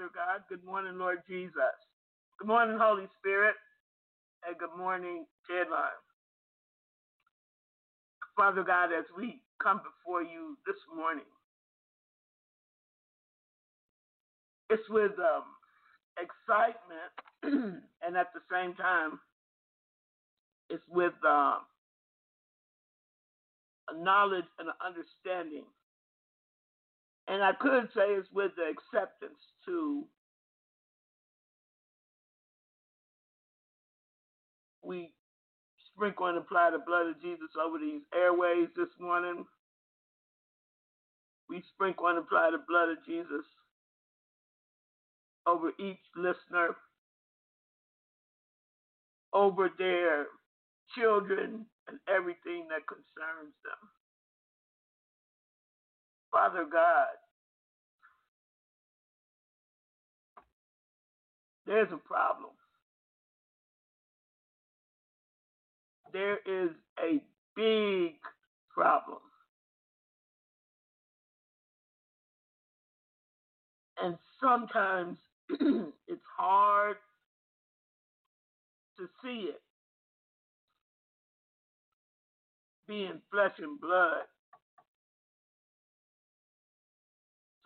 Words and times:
Father 0.00 0.12
God. 0.14 0.40
Good 0.48 0.64
morning, 0.64 0.96
Lord 0.96 1.18
Jesus. 1.28 1.76
Good 2.38 2.48
morning, 2.48 2.78
Holy 2.80 3.06
Spirit. 3.18 3.54
And 4.48 4.56
good 4.58 4.72
morning, 4.78 5.26
TED 5.46 5.68
Line. 5.70 6.00
Father 8.34 8.64
God, 8.64 8.86
as 8.96 9.04
we 9.14 9.42
come 9.62 9.82
before 9.84 10.22
you 10.22 10.56
this 10.66 10.76
morning, 10.96 11.28
it's 14.70 14.88
with 14.88 15.12
um, 15.20 15.44
excitement 16.16 17.12
and 18.02 18.16
at 18.16 18.28
the 18.32 18.40
same 18.50 18.74
time, 18.76 19.20
it's 20.70 20.84
with 20.88 21.12
um, 21.28 21.60
a 23.90 24.02
knowledge 24.02 24.48
and 24.58 24.68
an 24.68 24.74
understanding. 24.80 25.64
And 27.30 27.44
I 27.44 27.52
could 27.52 27.88
say 27.94 28.02
it's 28.18 28.28
with 28.32 28.50
the 28.56 28.64
acceptance 28.64 29.38
to 29.64 30.04
we 34.82 35.12
sprinkle 35.94 36.26
and 36.26 36.38
apply 36.38 36.70
the 36.72 36.82
blood 36.84 37.06
of 37.06 37.22
Jesus 37.22 37.50
over 37.54 37.78
these 37.78 38.02
airways 38.12 38.66
this 38.76 38.88
morning. 38.98 39.44
We 41.48 41.62
sprinkle 41.72 42.08
and 42.08 42.18
apply 42.18 42.50
the 42.50 42.64
blood 42.66 42.88
of 42.88 42.98
Jesus 43.06 43.46
over 45.46 45.70
each 45.78 46.02
listener, 46.16 46.74
over 49.32 49.70
their 49.78 50.26
children, 50.98 51.66
and 51.86 51.98
everything 52.08 52.66
that 52.70 52.88
concerns 52.88 53.54
them. 53.62 53.99
Father 56.32 56.66
God, 56.70 57.06
there's 61.66 61.88
a 61.92 61.96
problem. 61.96 62.50
There 66.12 66.38
is 66.46 66.70
a 67.02 67.20
big 67.56 68.14
problem. 68.74 69.18
And 74.02 74.16
sometimes 74.42 75.18
it's 76.08 76.22
hard 76.38 76.96
to 78.98 79.08
see 79.22 79.48
it 79.50 79.60
being 82.88 83.20
flesh 83.30 83.52
and 83.58 83.80
blood. 83.80 84.24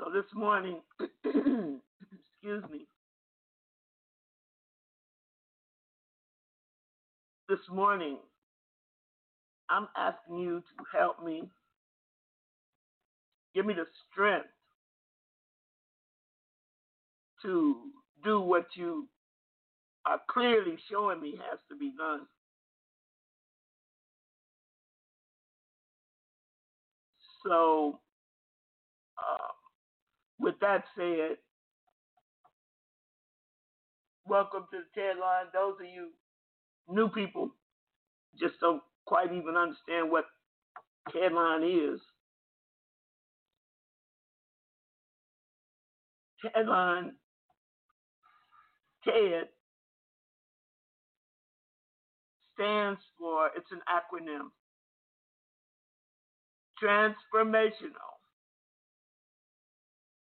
So 0.05 0.11
this 0.11 0.27
morning, 0.35 0.81
excuse 1.25 2.62
me, 2.71 2.87
this 7.49 7.61
morning, 7.71 8.19
I'm 9.71 9.89
asking 9.97 10.39
you 10.41 10.61
to 10.61 10.99
help 10.99 11.25
me. 11.25 11.45
Give 13.55 13.65
me 13.65 13.73
the 13.73 13.87
strength 14.11 14.49
to 17.43 17.77
do 18.23 18.41
what 18.41 18.67
you 18.75 19.09
are 20.05 20.21
clearly 20.29 20.77
showing 20.91 21.23
me 21.23 21.39
has 21.51 21.59
to 21.71 21.77
be 21.77 21.93
done. 21.97 22.27
So, 27.47 28.01
uh, 29.19 29.54
with 30.44 30.61
that 30.61 30.85
said, 30.94 31.38
welcome 34.26 34.67
to 34.70 34.79
the 34.79 35.00
TED 35.00 35.17
Line. 35.19 35.46
Those 35.55 35.76
of 35.81 35.87
you 35.87 36.11
new 36.87 37.08
people 37.08 37.50
just 38.38 38.61
don't 38.61 38.82
quite 39.06 39.32
even 39.32 39.56
understand 39.56 40.11
what 40.11 40.26
TED 41.11 41.32
Line 41.32 41.62
is. 41.62 42.00
TED 46.43 46.67
Line, 46.67 47.12
TED 49.02 49.49
stands 52.52 53.00
for, 53.19 53.50
it's 53.56 53.73
an 53.73 53.81
acronym, 53.88 54.50
Transformational 56.82 58.14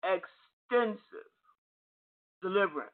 Extensive 0.05 0.99
Deliverance. 2.43 2.91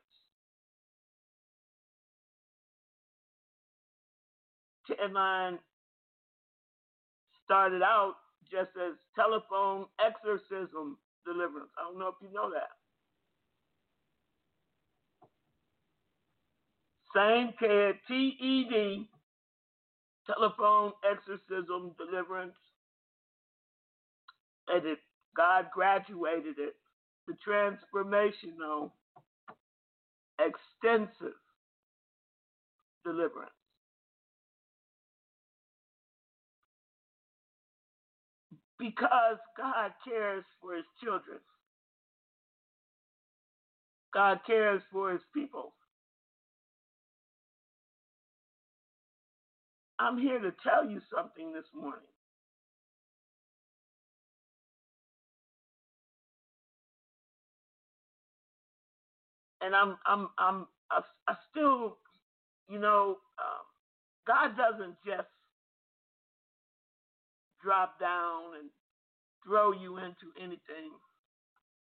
TED 4.87 5.13
Line 5.13 5.59
started 7.45 7.83
out 7.83 8.15
just 8.51 8.71
as 8.77 8.95
telephone 9.17 9.87
exorcism 10.05 10.99
deliverance. 11.25 11.71
I 11.79 11.85
don't 11.85 11.99
know 11.99 12.09
if 12.09 12.15
you 12.23 12.33
know 12.33 12.51
that. 12.51 12.71
Same 17.15 17.53
TED, 17.59 18.01
T 18.09 18.37
E 18.41 18.65
D, 18.69 19.09
telephone 20.27 20.93
exorcism 21.09 21.95
deliverance. 21.99 22.57
And 24.69 24.87
it, 24.87 24.99
God 25.37 25.67
graduated 25.73 26.59
it 26.59 26.75
to 27.29 27.35
transformational, 27.49 28.93
extensive 30.41 31.37
deliverance. 33.05 33.53
Because 38.79 39.39
God 39.59 39.93
cares 40.07 40.45
for 40.61 40.75
his 40.77 40.87
children. 41.03 41.39
God 44.15 44.41
cares 44.47 44.83
for 44.93 45.13
his 45.13 45.23
people. 45.35 45.75
I'm 49.99 50.19
here 50.19 50.41
to 50.41 50.53
tell 50.65 50.89
you 50.91 51.01
something 51.15 51.53
this 51.53 51.67
morning. 51.75 52.01
And 59.65 59.77
I'm, 59.77 59.97
I'm, 60.07 60.29
I'm, 60.39 60.69
I, 60.93 61.03
I 61.29 61.37
still, 61.51 61.99
you 62.71 62.79
know, 62.81 63.17
um, 63.39 63.65
God 64.27 64.57
doesn't 64.57 64.97
just 65.07 65.29
drop 67.63 68.01
down 68.01 68.57
and 68.61 68.71
throw 69.47 69.73
you 69.73 69.99
into 69.99 70.33
anything. 70.41 70.93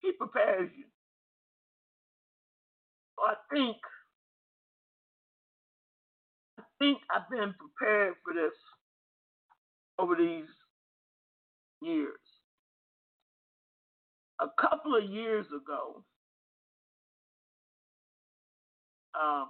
He 0.01 0.11
prepares 0.13 0.71
you. 0.77 0.85
I 3.19 3.35
think, 3.53 3.77
I 6.59 6.63
think 6.79 6.99
I've 7.15 7.29
been 7.31 7.53
prepared 7.59 8.15
for 8.23 8.33
this 8.33 8.53
over 9.99 10.15
these 10.15 10.49
years. 11.81 12.19
A 14.41 14.47
couple 14.61 14.95
of 14.95 15.05
years 15.09 15.47
ago, 15.47 16.03
um, 19.21 19.49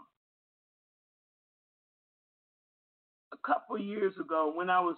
a 3.34 3.38
couple 3.48 3.78
years 3.80 4.14
ago, 4.20 4.52
when 4.56 4.70
I 4.70 4.80
was 4.80 4.98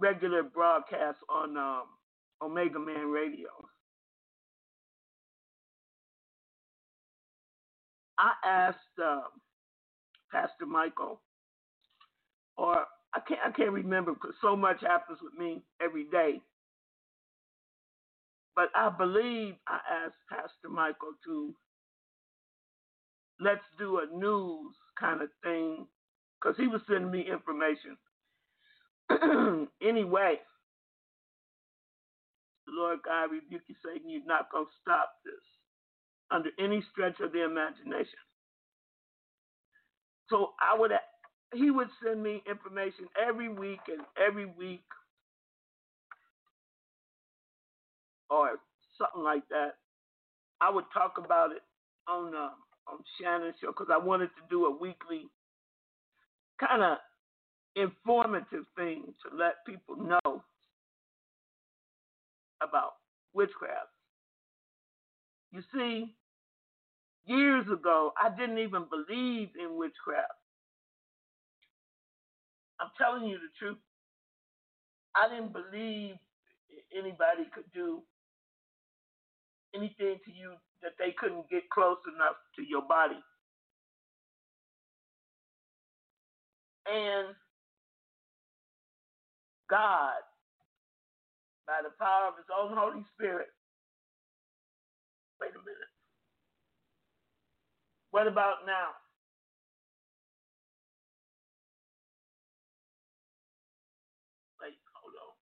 regular 0.00 0.42
broadcast 0.42 1.18
on 1.30 1.56
um, 1.56 1.84
Omega 2.42 2.78
Man 2.78 3.08
Radio, 3.10 3.48
I 8.18 8.32
asked 8.44 8.78
um, 9.02 9.24
Pastor 10.32 10.66
Michael, 10.66 11.20
or 12.56 12.86
I 13.14 13.20
can't 13.28 13.40
I 13.46 13.50
can't 13.52 13.72
remember 13.72 14.12
because 14.14 14.34
so 14.42 14.56
much 14.56 14.80
happens 14.82 15.18
with 15.22 15.34
me 15.34 15.62
every 15.82 16.04
day. 16.10 16.40
But 18.56 18.70
I 18.74 18.90
believe 18.90 19.54
I 19.68 19.80
asked 20.04 20.16
Pastor 20.30 20.68
Michael 20.70 21.12
to 21.26 21.54
let's 23.40 23.64
do 23.78 24.00
a 24.00 24.06
news 24.16 24.74
kind 24.98 25.22
of 25.22 25.28
thing 25.42 25.86
because 26.40 26.56
he 26.58 26.66
was 26.68 26.80
sending 26.88 27.10
me 27.10 27.26
information. 27.30 27.96
anyway, 29.82 30.36
Lord 32.68 33.00
God, 33.04 33.32
rebuke 33.32 33.62
you, 33.68 33.74
Satan. 33.84 34.10
You're 34.10 34.26
not 34.26 34.50
going 34.52 34.66
to 34.66 34.72
stop 34.82 35.10
this 35.24 35.34
under 36.30 36.50
any 36.60 36.84
stretch 36.92 37.20
of 37.20 37.32
the 37.32 37.44
imagination. 37.44 38.20
So 40.30 40.52
I 40.60 40.78
would, 40.78 40.92
he 41.54 41.70
would 41.70 41.88
send 42.04 42.22
me 42.22 42.42
information 42.50 43.06
every 43.20 43.48
week 43.48 43.80
and 43.88 44.02
every 44.18 44.46
week, 44.46 44.84
or 48.30 48.58
something 48.98 49.22
like 49.24 49.48
that. 49.50 49.76
I 50.60 50.70
would 50.70 50.86
talk 50.94 51.14
about 51.18 51.52
it 51.52 51.62
on 52.08 52.34
um, 52.34 52.52
on 52.88 52.98
Shannon's 53.20 53.54
show 53.60 53.68
because 53.68 53.88
I 53.92 53.98
wanted 53.98 54.28
to 54.36 54.42
do 54.50 54.66
a 54.66 54.76
weekly 54.76 55.28
kind 56.60 56.82
of 56.82 56.98
informative 57.74 58.64
thing 58.76 59.14
to 59.22 59.36
let 59.36 59.64
people 59.66 59.96
know 59.96 60.42
about 62.62 62.94
witchcraft. 63.34 63.88
You 65.52 65.62
see, 65.74 66.14
years 67.26 67.66
ago, 67.70 68.12
I 68.20 68.34
didn't 68.34 68.58
even 68.58 68.84
believe 68.90 69.50
in 69.60 69.76
witchcraft. 69.76 70.32
I'm 72.80 72.90
telling 72.98 73.28
you 73.28 73.38
the 73.38 73.50
truth. 73.58 73.78
I 75.14 75.28
didn't 75.28 75.52
believe 75.52 76.16
anybody 76.96 77.48
could 77.54 77.70
do 77.72 78.02
anything 79.76 80.18
to 80.24 80.32
you 80.32 80.54
that 80.82 80.92
they 80.98 81.12
couldn't 81.18 81.50
get 81.50 81.68
close 81.70 81.98
enough 82.16 82.36
to 82.56 82.62
your 82.64 82.82
body. 82.88 83.20
And 86.86 87.34
God, 89.70 90.22
by 91.66 91.80
the 91.82 91.90
power 92.00 92.28
of 92.28 92.36
his 92.36 92.46
own 92.52 92.76
Holy 92.76 93.04
Spirit, 93.14 93.48
wait 95.40 95.52
a 95.52 95.60
minute. 95.60 95.92
What 98.12 98.28
about 98.28 98.66
now? 98.66 98.96
Wait, 104.62 104.74
hold 104.94 105.14
on. 105.20 105.48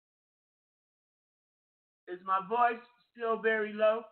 Is 2.16 2.22
my 2.26 2.42
voice 2.50 2.86
still 3.16 3.38
very 3.42 3.74
low? 3.74 4.04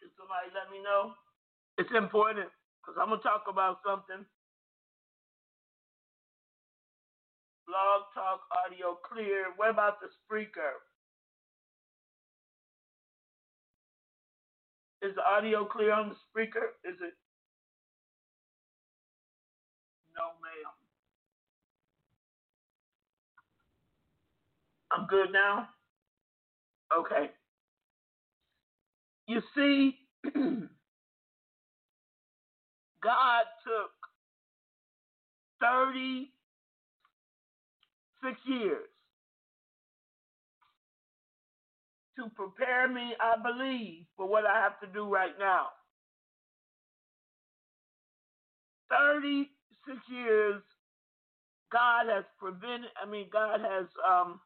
Can 0.00 0.10
somebody 0.18 0.50
let 0.54 0.70
me 0.72 0.82
know? 0.82 1.14
It's 1.78 1.92
important 1.96 2.50
because 2.82 2.96
I'm 3.00 3.08
going 3.08 3.20
to 3.20 3.26
talk 3.28 3.44
about 3.48 3.78
something. 3.86 4.24
Blog 7.66 8.02
Talk 8.14 8.40
Audio 8.66 8.98
Clear. 9.08 9.52
What 9.56 9.70
about 9.70 10.00
the 10.00 10.08
Spreaker? 10.24 10.78
Is 15.02 15.14
the 15.16 15.22
audio 15.24 15.64
clear 15.66 15.92
on 15.92 16.10
the 16.10 16.16
Spreaker? 16.28 16.74
Is 16.84 16.96
it? 17.00 17.14
No, 20.16 20.34
ma'am. 20.42 20.72
I'm 24.92 25.06
good 25.06 25.32
now? 25.32 25.68
Okay. 26.96 27.30
You 29.28 29.40
see, 29.56 29.98
God 33.02 33.44
took 33.64 33.90
36 35.60 36.30
years 38.46 38.88
to 42.16 42.30
prepare 42.34 42.88
me, 42.88 43.14
I 43.20 43.34
believe, 43.42 44.06
for 44.16 44.26
what 44.28 44.44
I 44.46 44.60
have 44.60 44.80
to 44.80 44.86
do 44.86 45.06
right 45.12 45.38
now. 45.38 45.68
36 48.90 49.98
years, 50.10 50.62
God 51.72 52.06
has 52.08 52.24
prevented, 52.38 52.90
I 53.02 53.06
mean, 53.10 53.26
God 53.32 53.60
has 53.60 53.86
um, 54.08 54.40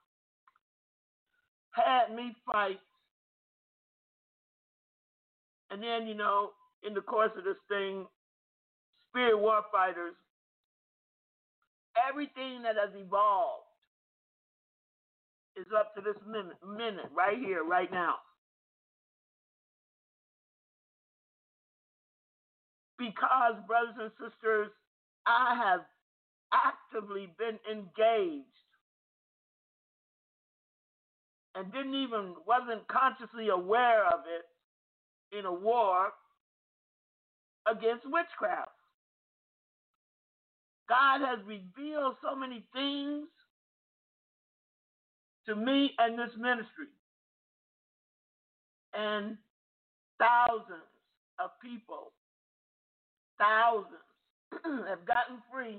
had 1.72 2.14
me 2.14 2.34
fight. 2.46 2.80
And 5.70 5.82
then, 5.82 6.06
you 6.06 6.14
know, 6.14 6.50
in 6.86 6.94
the 6.94 7.00
course 7.00 7.30
of 7.36 7.44
this 7.44 7.60
thing, 7.68 8.06
spirit 9.08 9.38
war 9.38 9.62
fighters, 9.72 10.14
everything 12.08 12.62
that 12.62 12.76
has 12.76 12.90
evolved 12.94 13.64
is 15.56 15.66
up 15.76 15.94
to 15.94 16.00
this 16.00 16.16
minute, 16.26 16.56
minute 16.66 17.10
right 17.14 17.38
here, 17.38 17.64
right 17.64 17.90
now. 17.92 18.16
Because, 22.98 23.54
brothers 23.66 23.94
and 23.98 24.10
sisters, 24.18 24.68
I 25.26 25.54
have 25.56 25.80
actively 26.52 27.28
been 27.38 27.58
engaged 27.70 28.49
and 31.60 31.70
didn't 31.72 31.94
even, 31.94 32.34
wasn't 32.46 32.88
consciously 32.88 33.48
aware 33.50 34.06
of 34.06 34.20
it 34.24 35.38
in 35.38 35.44
a 35.44 35.52
war 35.52 36.08
against 37.70 38.06
witchcraft. 38.06 38.70
God 40.88 41.20
has 41.20 41.38
revealed 41.46 42.16
so 42.22 42.34
many 42.34 42.64
things 42.72 43.28
to 45.46 45.54
me 45.54 45.92
and 45.98 46.18
this 46.18 46.34
ministry. 46.38 46.88
And 48.94 49.36
thousands 50.18 50.88
of 51.38 51.50
people, 51.62 52.12
thousands, 53.38 54.00
have 54.88 55.04
gotten 55.06 55.38
free 55.52 55.78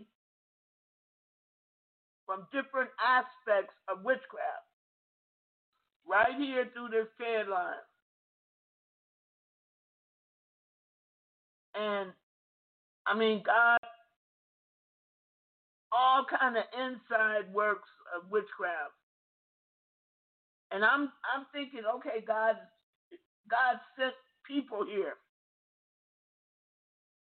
from 2.27 2.45
different 2.53 2.91
aspects 3.03 3.73
of 3.89 4.05
witchcraft 4.05 4.70
right 6.11 6.35
here 6.37 6.67
through 6.73 6.89
this 6.89 7.07
TED 7.19 7.47
line. 7.49 7.85
And 11.75 12.11
I 13.07 13.17
mean, 13.17 13.43
God, 13.45 13.79
all 15.91 16.25
kind 16.29 16.57
of 16.57 16.63
inside 16.73 17.53
works 17.53 17.89
of 18.15 18.31
witchcraft. 18.31 18.93
And 20.71 20.83
I'm 20.85 21.11
I'm 21.33 21.45
thinking, 21.53 21.83
okay, 21.97 22.23
God, 22.27 22.55
God 23.49 23.77
sent 23.97 24.13
people 24.47 24.85
here. 24.87 25.15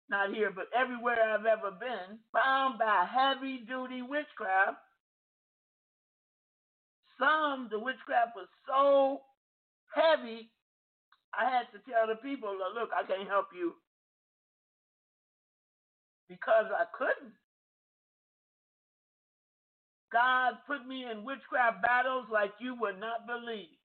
Not 0.10 0.34
here, 0.36 0.51
but 0.55 0.67
everywhere 0.77 1.17
I've 1.22 1.46
ever 1.46 1.72
been, 1.72 2.19
bound 2.34 2.79
by 2.79 3.05
heavy 3.10 3.60
duty 3.67 4.01
witchcraft. 4.03 4.77
Some 7.20 7.68
the 7.70 7.80
witchcraft 7.80 8.36
was 8.36 8.48
so 8.68 9.22
heavy, 9.94 10.50
I 11.38 11.50
had 11.50 11.68
to 11.74 11.80
tell 11.92 12.08
the 12.08 12.16
people, 12.16 12.50
look, 12.74 12.90
I 12.96 13.06
can't 13.06 13.28
help 13.28 13.48
you 13.56 13.74
because 16.30 16.66
I 16.72 16.86
couldn't. 16.98 17.34
God 20.12 20.56
put 20.68 20.88
me 20.88 21.06
in 21.12 21.24
witchcraft 21.24 21.82
battles 21.82 22.26
like 22.32 22.52
you 22.60 22.76
would 22.80 23.00
not 23.00 23.28
believe. 23.28 23.78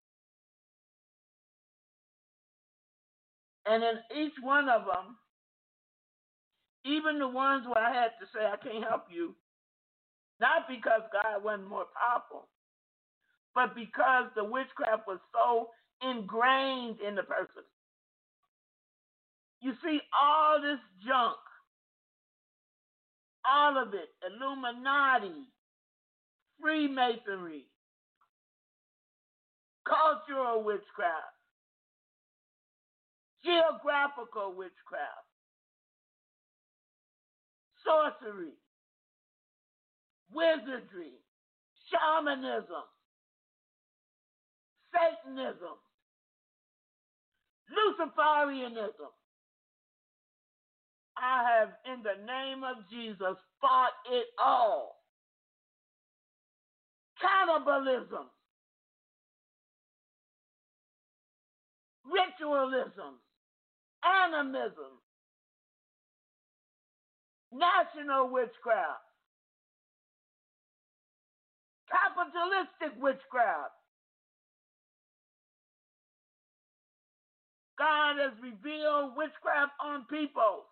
And 3.66 3.82
in 3.82 3.96
each 4.16 4.34
one 4.42 4.68
of 4.68 4.82
them, 4.82 5.16
even 6.84 7.18
the 7.18 7.28
ones 7.28 7.66
where 7.66 7.82
I 7.82 7.94
had 7.94 8.12
to 8.20 8.26
say, 8.34 8.44
I 8.44 8.56
can't 8.56 8.84
help 8.84 9.06
you, 9.10 9.34
not 10.40 10.68
because 10.68 11.02
God 11.12 11.44
wasn't 11.44 11.68
more 11.68 11.86
powerful, 11.96 12.48
but 13.54 13.74
because 13.74 14.26
the 14.36 14.44
witchcraft 14.44 15.06
was 15.06 15.18
so 15.32 15.68
ingrained 16.08 16.98
in 17.06 17.14
the 17.14 17.22
person. 17.22 17.62
You 19.60 19.72
see, 19.84 20.00
all 20.20 20.60
this 20.60 20.80
junk, 21.06 21.36
all 23.48 23.78
of 23.80 23.94
it, 23.94 24.10
Illuminati, 24.26 25.48
Freemasonry, 26.60 27.66
cultural 29.86 30.62
witchcraft, 30.64 31.36
geographical 33.44 34.54
witchcraft, 34.56 35.28
sorcery, 37.84 38.54
wizardry, 40.32 41.12
shamanism, 41.90 42.88
Satanism, 44.94 45.76
Luciferianism. 47.70 49.10
I 51.16 51.44
have, 51.58 51.70
in 51.86 52.02
the 52.02 52.24
name 52.26 52.64
of 52.64 52.76
Jesus, 52.90 53.36
fought 53.60 53.92
it 54.10 54.26
all. 54.42 54.96
Cannibalism, 57.20 58.26
ritualism, 62.04 63.20
animism, 64.04 64.98
national 67.52 68.30
witchcraft, 68.30 69.06
capitalistic 71.90 73.00
witchcraft. 73.00 73.72
God 77.78 78.16
has 78.18 78.32
revealed 78.42 79.16
witchcraft 79.16 79.72
on 79.82 80.06
people 80.10 80.66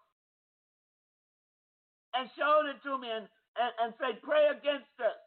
and 2.14 2.28
showed 2.36 2.68
it 2.70 2.82
to 2.84 2.98
me 2.98 3.08
and, 3.10 3.26
and, 3.58 3.72
and 3.82 3.94
say, 3.98 4.18
pray 4.22 4.48
against 4.50 4.92
us. 5.00 5.18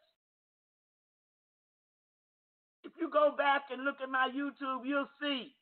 If 2.84 2.92
you 3.00 3.10
go 3.10 3.34
back 3.36 3.64
and 3.72 3.84
look 3.84 3.96
at 4.02 4.10
my 4.10 4.30
YouTube, 4.34 4.86
you'll 4.86 5.10
see 5.20 5.54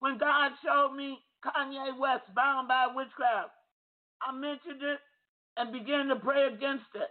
when 0.00 0.18
God 0.18 0.52
showed 0.64 0.94
me 0.96 1.18
Kanye 1.44 1.98
West 1.98 2.24
bound 2.34 2.68
by 2.68 2.88
witchcraft, 2.94 3.52
I 4.22 4.32
mentioned 4.32 4.82
it 4.82 4.98
and 5.56 5.72
began 5.72 6.08
to 6.08 6.16
pray 6.16 6.46
against 6.48 6.88
it. 6.94 7.08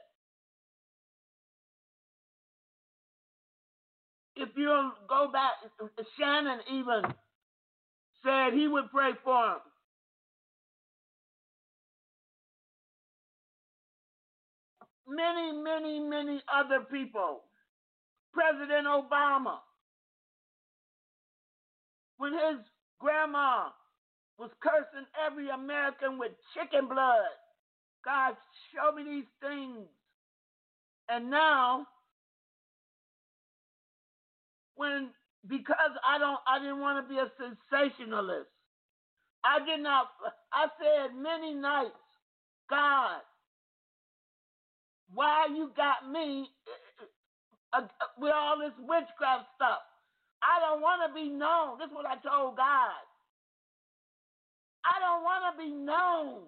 If 4.40 4.50
you 4.56 4.92
go 5.10 5.30
back, 5.32 5.54
Shannon 6.18 6.60
even 6.72 7.04
said 8.24 8.54
he 8.54 8.68
would 8.68 8.90
pray 8.92 9.12
for 9.24 9.46
him. 9.46 9.60
Many, 15.08 15.52
many, 15.52 16.00
many 16.00 16.42
other 16.54 16.86
people. 16.92 17.42
President 18.34 18.88
Obama, 18.88 19.58
when 22.18 22.34
his 22.34 22.60
grandma 23.00 23.70
was 24.40 24.52
cursing 24.64 25.06
every 25.28 25.50
American 25.50 26.18
with 26.18 26.32
chicken 26.56 26.88
blood. 26.88 27.28
God, 28.06 28.36
show 28.72 28.96
me 28.96 29.04
these 29.04 29.32
things. 29.42 29.86
And 31.10 31.30
now, 31.30 31.86
when 34.80 35.12
because 35.48 35.94
I 36.08 36.20
don't 36.20 36.40
I 36.48 36.60
didn't 36.60 36.80
want 36.82 37.04
to 37.04 37.10
be 37.14 37.20
a 37.20 37.32
sensationalist. 37.38 38.50
I 39.44 39.60
did 39.66 39.82
not 39.82 40.08
I 40.54 40.68
said 40.82 41.16
many 41.16 41.54
nights, 41.56 42.00
God, 42.70 43.22
why 45.14 45.48
you 45.56 45.72
got 45.76 46.10
me 46.12 46.50
uh, 47.74 47.82
uh, 47.82 47.88
with 48.20 48.34
all 48.34 48.60
this 48.60 48.74
witchcraft 48.80 49.46
stuff? 49.56 49.80
I 50.44 50.60
don't 50.62 50.82
want 50.82 51.04
to 51.08 51.14
be 51.16 51.30
known. 51.30 51.80
This 51.80 51.88
is 51.90 51.96
what 51.96 52.08
I 52.08 52.18
told 52.18 52.58
God. 52.58 53.04
I 54.86 55.00
don't 55.00 55.24
want 55.24 55.44
to 55.56 55.64
be 55.64 55.72
known 55.72 56.48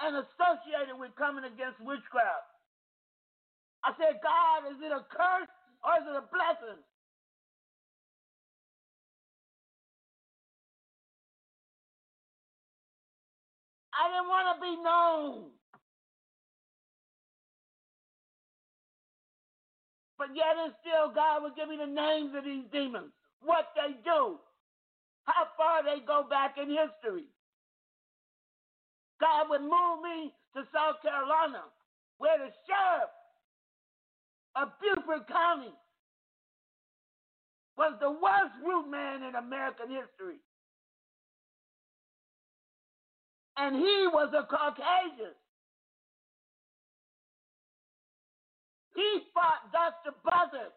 and 0.00 0.16
associated 0.16 0.98
with 0.98 1.12
coming 1.16 1.44
against 1.44 1.80
witchcraft. 1.80 2.48
I 3.84 3.92
said, 3.98 4.20
God, 4.22 4.70
is 4.70 4.78
it 4.82 4.92
a 4.92 5.04
curse 5.06 5.50
or 5.84 5.92
is 6.00 6.06
it 6.08 6.16
a 6.18 6.26
blessing? 6.30 6.82
I 13.94 14.02
didn't 14.14 14.30
want 14.30 14.46
to 14.54 14.56
be 14.62 14.74
known. 14.82 15.50
But 20.18 20.34
yet 20.34 20.58
and 20.58 20.74
still, 20.82 21.14
God 21.14 21.42
would 21.42 21.54
give 21.54 21.68
me 21.68 21.78
the 21.78 21.86
names 21.86 22.34
of 22.34 22.44
these 22.44 22.66
demons, 22.72 23.14
what 23.42 23.70
they 23.78 23.94
do, 24.02 24.38
how 25.26 25.46
far 25.56 25.82
they 25.86 26.02
go 26.06 26.26
back 26.28 26.58
in 26.58 26.70
history. 26.70 27.30
God 29.20 29.50
would 29.50 29.62
move 29.62 29.98
me 30.02 30.34
to 30.54 30.66
South 30.74 31.02
Carolina, 31.02 31.70
where 32.18 32.38
the 32.38 32.50
sheriff 32.66 33.10
of 34.60 34.74
Beaufort 34.82 35.28
County 35.28 35.72
was 37.76 37.94
the 38.00 38.10
worst 38.10 38.54
root 38.66 38.90
man 38.90 39.22
in 39.22 39.36
American 39.36 39.86
history. 39.86 40.42
And 43.56 43.76
he 43.76 44.06
was 44.10 44.34
a 44.34 44.42
Caucasian. 44.46 45.34
He 48.94 49.22
fought 49.32 49.70
Dr. 49.70 50.14
Buzzard, 50.24 50.74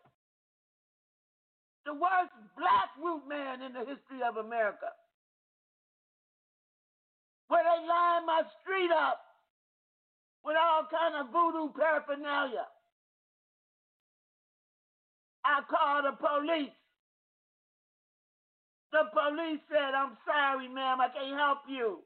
the 1.86 1.94
worst 1.94 2.34
black 2.54 2.94
root 3.02 3.26
man 3.28 3.64
in 3.64 3.74
the 3.74 3.80
history 3.80 4.22
of 4.22 4.38
America. 4.38 4.94
Where 7.48 7.64
they 7.66 7.88
lined 7.88 8.26
my 8.28 8.44
street 8.62 8.94
up 8.94 9.22
with 10.46 10.56
all 10.56 10.86
kind 10.90 11.18
of 11.18 11.34
voodoo 11.34 11.74
paraphernalia. 11.74 12.66
I 15.46 15.62
called 15.70 16.06
the 16.06 16.18
police. 16.18 16.76
The 18.92 19.04
police 19.14 19.62
said, 19.72 19.96
I'm 19.96 20.18
sorry, 20.26 20.68
ma'am, 20.68 21.00
I 21.02 21.08
can't 21.10 21.38
help 21.38 21.60
you. 21.70 22.00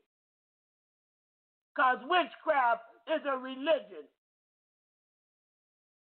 Because 1.75 1.97
witchcraft 2.07 2.83
is 3.07 3.21
a 3.27 3.37
religion. 3.37 4.05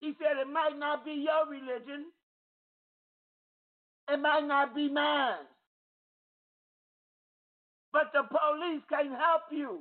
He 0.01 0.13
said, 0.21 0.39
It 0.41 0.53
might 0.53 0.79
not 0.79 1.05
be 1.05 1.13
your 1.13 1.49
religion, 1.51 2.07
it 4.13 4.21
might 4.21 4.47
not 4.47 4.75
be 4.75 4.91
mine. 4.91 5.47
But 7.93 8.13
the 8.13 8.23
police 8.29 8.83
can't 8.91 9.19
help 9.19 9.43
you. 9.51 9.81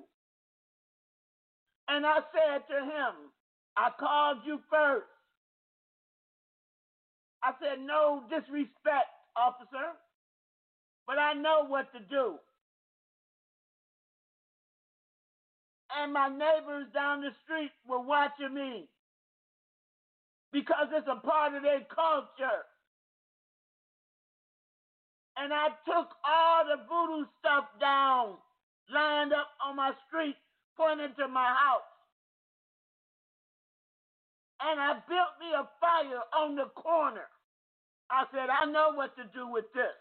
And 1.90 2.06
I 2.06 2.20
said 2.34 2.64
to 2.70 2.86
him, 2.86 3.14
I 3.78 3.90
called 4.00 4.40
you 4.46 4.60
first. 4.72 5.06
I 7.46 7.54
said, 7.62 7.86
No 7.86 8.24
disrespect, 8.30 9.14
officer, 9.38 9.94
but 11.06 11.20
I 11.20 11.34
know 11.34 11.66
what 11.68 11.92
to 11.94 12.00
do. 12.00 12.36
And 15.98 16.12
my 16.12 16.28
neighbors 16.30 16.88
down 16.94 17.22
the 17.22 17.30
street 17.46 17.72
were 17.88 18.02
watching 18.02 18.54
me 18.54 18.90
because 20.52 20.88
it's 20.92 21.08
a 21.08 21.22
part 21.26 21.54
of 21.56 21.64
their 21.64 21.86
culture. 21.94 22.66
And 25.38 25.54
I 25.54 25.70
took 25.86 26.10
all 26.26 26.66
the 26.66 26.84
voodoo 26.90 27.26
stuff 27.40 27.66
down, 27.80 28.36
lined 28.94 29.34
up 29.34 29.50
on 29.66 29.76
my 29.76 29.92
street, 30.08 30.36
pointing 30.78 31.14
to 31.20 31.28
my 31.28 31.46
house. 31.48 31.95
And 34.62 34.80
I 34.80 34.94
built 35.08 35.36
me 35.40 35.52
a 35.54 35.68
fire 35.80 36.24
on 36.38 36.56
the 36.56 36.68
corner. 36.76 37.28
I 38.10 38.26
said, 38.32 38.50
I 38.50 38.66
know 38.72 38.94
what 38.94 39.16
to 39.18 39.24
do 39.34 39.48
with 39.52 39.66
this. 39.74 39.98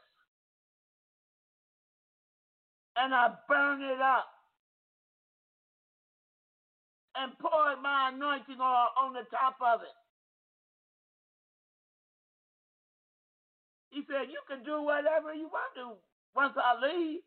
And 2.96 3.14
I 3.14 3.34
burned 3.48 3.83
it 3.83 4.00
up 4.00 4.26
and 7.16 7.33
poured 7.38 7.83
my 7.83 8.11
anointing 8.14 8.61
oil 8.61 8.88
on 8.98 9.12
the 9.14 9.26
top 9.31 9.57
of 9.61 9.83
it. 9.83 9.96
He 13.90 14.02
said, 14.09 14.31
You 14.31 14.40
can 14.48 14.64
do 14.64 14.83
whatever 14.83 15.35
you 15.35 15.48
want 15.48 15.74
to 15.76 15.94
once 16.37 16.55
I 16.57 16.74
leave. 16.83 17.20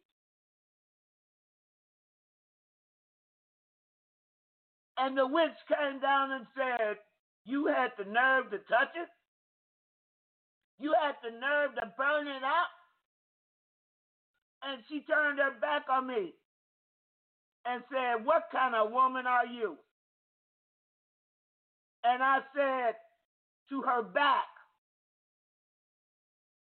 And 4.98 5.18
the 5.18 5.28
witch 5.28 5.58
came 5.68 6.00
down 6.02 6.32
and 6.32 6.46
said, 6.56 6.98
You 7.48 7.68
had 7.68 7.92
the 7.98 8.04
nerve 8.04 8.52
to 8.52 8.58
touch 8.68 8.92
it? 8.94 9.08
You 10.80 10.94
had 11.02 11.16
the 11.24 11.32
nerve 11.32 11.76
to 11.76 11.94
burn 11.98 12.28
it 12.28 12.44
out? 12.44 12.76
And 14.64 14.84
she 14.90 15.00
turned 15.08 15.40
her 15.40 15.58
back 15.62 15.84
on 15.90 16.08
me 16.08 16.34
and 17.66 17.82
said, 17.90 18.26
What 18.26 18.44
kind 18.52 18.76
of 18.76 18.92
woman 18.92 19.26
are 19.26 19.46
you? 19.46 19.78
And 22.04 22.22
I 22.22 22.40
said 22.54 22.96
to 23.70 23.82
her 23.82 24.04
back, 24.04 24.48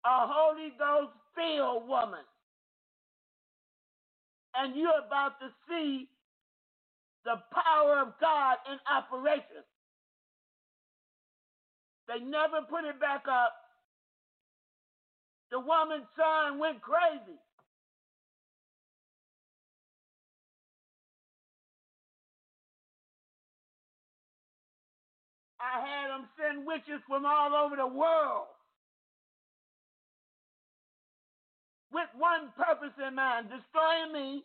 A 0.04 0.26
Holy 0.28 0.70
Ghost 0.78 1.12
filled 1.34 1.88
woman. 1.88 2.24
And 4.54 4.76
you're 4.76 5.02
about 5.04 5.40
to 5.40 5.48
see 5.68 6.08
the 7.24 7.42
power 7.52 7.98
of 7.98 8.14
God 8.20 8.58
in 8.70 8.78
operation. 8.88 9.66
They 12.08 12.20
never 12.20 12.62
put 12.68 12.84
it 12.84 13.00
back 13.00 13.24
up. 13.28 13.52
The 15.50 15.60
woman's 15.60 16.06
son 16.16 16.58
went 16.58 16.80
crazy. 16.82 17.38
I 25.60 25.80
had 25.80 26.10
them 26.10 26.28
send 26.38 26.66
witches 26.66 27.02
from 27.08 27.26
all 27.26 27.54
over 27.54 27.76
the 27.76 27.86
world 27.86 28.46
with 31.92 32.08
one 32.18 32.52
purpose 32.56 32.94
in 33.00 33.14
mind 33.14 33.48
destroying 33.50 34.12
me 34.12 34.44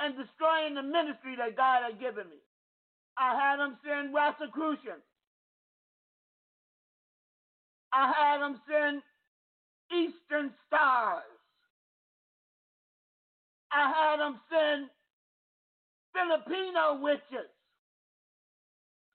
and 0.00 0.16
destroying 0.16 0.74
the 0.74 0.82
ministry 0.82 1.36
that 1.36 1.56
God 1.56 1.84
had 1.84 2.00
given 2.00 2.28
me. 2.30 2.40
I 3.18 3.36
had 3.36 3.58
them 3.60 3.76
send 3.84 4.14
Rosicrucians. 4.14 5.04
I 7.92 8.12
had 8.12 8.40
them 8.40 8.60
send 8.68 9.02
Eastern 9.92 10.52
stars. 10.66 11.22
I 13.72 13.88
had 13.92 14.20
them 14.20 14.40
send 14.50 14.88
Filipino 16.14 17.00
witches. 17.02 17.50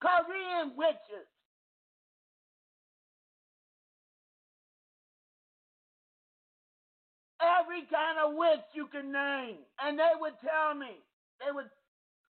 Korean 0.02 0.74
witches. 0.78 1.28
Every 7.42 7.82
kind 7.92 8.18
of 8.26 8.36
witch 8.36 8.66
you 8.74 8.88
can 8.88 9.12
name. 9.12 9.58
And 9.82 9.98
they 10.00 10.12
would 10.20 10.34
tell 10.42 10.76
me, 10.76 10.98
they 11.40 11.52
would 11.54 11.70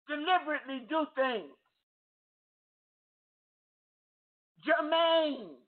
deliberately 0.08 0.86
do 0.90 1.06
things. 1.16 1.54
Jermaine. 4.66 5.65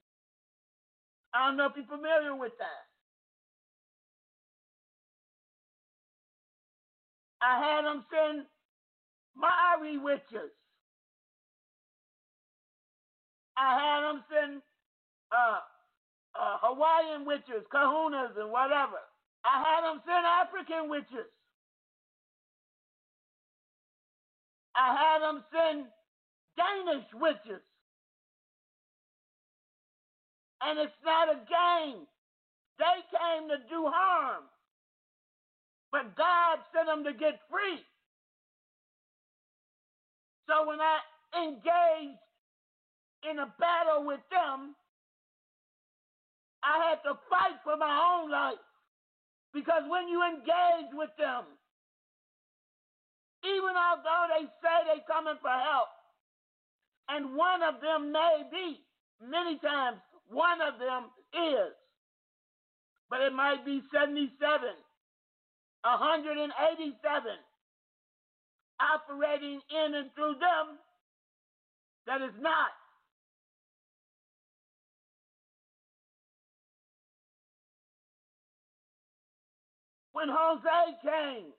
I 1.37 1.47
don't 1.47 1.57
know 1.57 1.67
if 1.67 1.73
you're 1.77 1.85
familiar 1.85 2.35
with 2.35 2.53
that. 2.57 2.83
I 7.41 7.59
had 7.61 7.85
them 7.85 8.03
send 8.09 8.45
Maori 9.37 9.99
witches. 9.99 10.49
I 13.57 13.77
had 13.77 14.01
them 14.01 14.23
send 14.33 14.61
uh, 15.31 15.59
uh, 16.39 16.57
Hawaiian 16.61 17.25
witches, 17.25 17.65
kahunas, 17.73 18.33
and 18.39 18.51
whatever. 18.51 18.97
I 19.45 19.61
had 19.61 19.81
them 19.85 20.01
send 20.05 20.25
African 20.25 20.89
witches. 20.89 21.29
I 24.75 24.93
had 24.93 25.21
them 25.21 25.43
send 25.53 25.85
Danish 26.57 27.07
witches. 27.13 27.61
And 30.61 30.79
it's 30.79 31.01
not 31.05 31.29
a 31.29 31.39
game. 31.45 32.07
They 32.79 32.97
came 33.09 33.49
to 33.49 33.57
do 33.69 33.85
harm. 33.87 34.43
But 35.91 36.15
God 36.15 36.59
sent 36.73 36.87
them 36.87 37.03
to 37.05 37.13
get 37.13 37.39
free. 37.49 37.79
So 40.47 40.67
when 40.67 40.79
I 40.79 40.97
engaged 41.35 42.19
in 43.29 43.39
a 43.39 43.53
battle 43.59 44.05
with 44.05 44.21
them, 44.31 44.75
I 46.63 46.89
had 46.89 46.99
to 47.03 47.19
fight 47.29 47.59
for 47.63 47.77
my 47.77 47.91
own 47.91 48.31
life. 48.31 48.61
Because 49.53 49.83
when 49.87 50.07
you 50.07 50.23
engage 50.23 50.91
with 50.93 51.11
them, 51.17 51.45
even 53.43 53.73
although 53.75 54.25
they 54.33 54.45
say 54.61 54.75
they're 54.85 55.07
coming 55.07 55.39
for 55.41 55.49
help, 55.49 55.89
and 57.09 57.35
one 57.35 57.63
of 57.63 57.79
them 57.79 58.11
may 58.11 58.43
be, 58.51 58.83
many 59.23 59.57
times 59.59 59.97
one 60.29 60.61
of 60.61 60.79
them 60.79 61.09
is, 61.33 61.73
but 63.09 63.21
it 63.21 63.33
might 63.33 63.65
be 63.65 63.81
77, 63.91 64.31
187 65.83 67.31
operating 68.79 69.61
in 69.71 69.95
and 69.95 70.13
through 70.13 70.35
them 70.39 70.77
that 72.05 72.21
is 72.21 72.33
not. 72.39 72.71
When 80.13 80.29
Jose 80.29 80.97
came, 81.03 81.53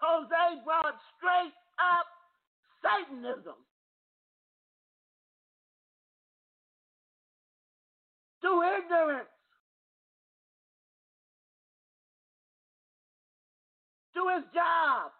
Jose 0.00 0.64
brought 0.64 0.96
straight 1.16 1.52
up 1.76 2.06
Satanism. 2.80 3.54
Through 8.46 8.62
ignorance. 8.62 9.28
To 14.14 14.28
his 14.36 14.44
job. 14.54 15.10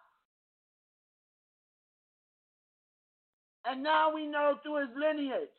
And 3.65 3.83
now 3.83 4.15
we 4.15 4.27
know 4.27 4.55
through 4.63 4.79
his 4.79 4.95
lineage. 4.95 5.49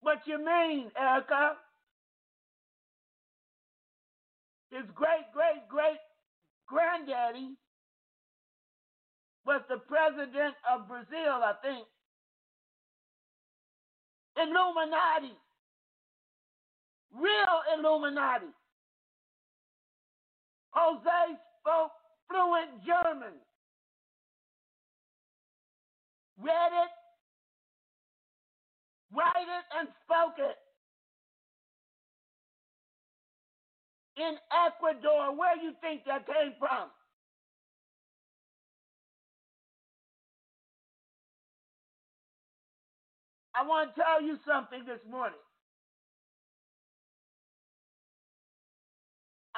What 0.00 0.20
you 0.24 0.38
mean, 0.38 0.90
Erica? 0.98 1.56
His 4.70 4.86
great, 4.94 5.26
great, 5.34 5.68
great 5.68 6.00
granddaddy 6.66 7.58
was 9.44 9.60
the 9.68 9.76
president 9.76 10.54
of 10.72 10.88
Brazil, 10.88 11.42
I 11.44 11.52
think. 11.62 11.86
Illuminati. 14.36 15.34
Real 17.14 17.56
Illuminati. 17.78 18.46
Jose 20.72 21.38
spoke 21.60 21.92
fluent 22.28 22.84
German. 22.84 23.32
Read 26.38 26.72
it, 26.84 26.92
write 29.16 29.48
it, 29.48 29.64
and 29.80 29.88
spoke 30.04 30.36
it. 30.36 30.58
In 34.20 34.36
Ecuador, 34.52 35.34
where 35.36 35.56
you 35.56 35.72
think 35.80 36.04
that 36.04 36.26
came 36.26 36.52
from? 36.58 36.90
I 43.58 43.66
want 43.66 43.94
to 43.94 44.00
tell 44.00 44.22
you 44.22 44.36
something 44.46 44.84
this 44.86 45.00
morning. 45.10 45.38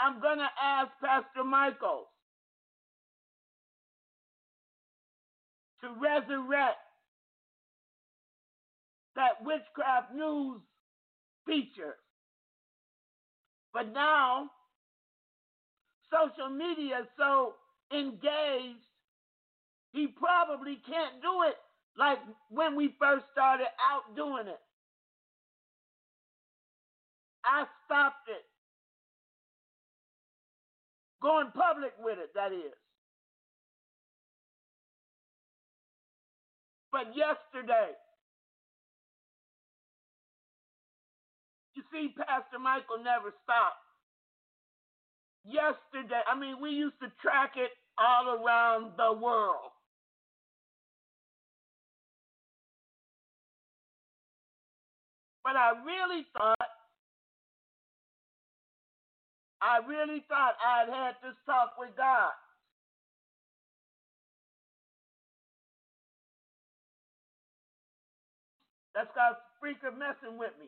I'm 0.01 0.21
going 0.21 0.39
to 0.39 0.49
ask 0.63 0.91
Pastor 1.03 1.43
Michaels 1.45 2.07
to 5.81 5.89
resurrect 6.01 6.79
that 9.17 9.43
witchcraft 9.45 10.15
news 10.15 10.61
feature. 11.45 11.97
But 13.75 13.93
now, 13.93 14.51
social 16.13 16.51
media 16.51 17.01
is 17.01 17.09
so 17.19 17.55
engaged, 17.93 18.87
he 19.93 20.07
probably 20.07 20.79
can't 20.87 21.21
do 21.21 21.43
it 21.49 21.57
like 21.99 22.19
when 22.51 22.77
we 22.77 22.95
first 23.01 23.27
started 23.33 23.67
out 23.91 24.17
doing 24.17 24.47
it. 24.47 24.61
I 27.45 27.65
stopped 27.87 28.29
it. 28.29 28.45
Going 31.23 31.51
public 31.55 31.93
with 32.01 32.19
it, 32.19 32.31
that 32.35 32.53
is. 32.53 32.77
But 36.93 37.17
yesterday, 37.17 37.93
you 41.75 41.83
see 41.93 42.15
Pastor 42.17 42.59
Michael 42.61 43.03
never 43.03 43.35
stopped. 43.45 43.83
Yesterday, 45.45 46.23
I 46.31 46.39
mean, 46.39 46.61
we 46.61 46.71
used 46.71 47.01
to 47.03 47.09
track 47.23 47.53
it 47.57 47.71
all 47.99 48.45
around 48.45 48.93
the 48.97 49.13
world. 49.21 49.73
But 55.49 55.57
I 55.57 55.71
really 55.83 56.27
thought, 56.37 56.69
I 59.63 59.79
really 59.89 60.23
thought 60.29 60.57
I'd 60.63 60.91
had 60.93 61.15
this 61.23 61.37
talk 61.47 61.73
with 61.79 61.89
God. 61.97 62.33
That's 68.95 69.09
God's 69.15 69.39
freaker 69.57 69.97
messing 69.97 70.39
with 70.39 70.53
me. 70.61 70.67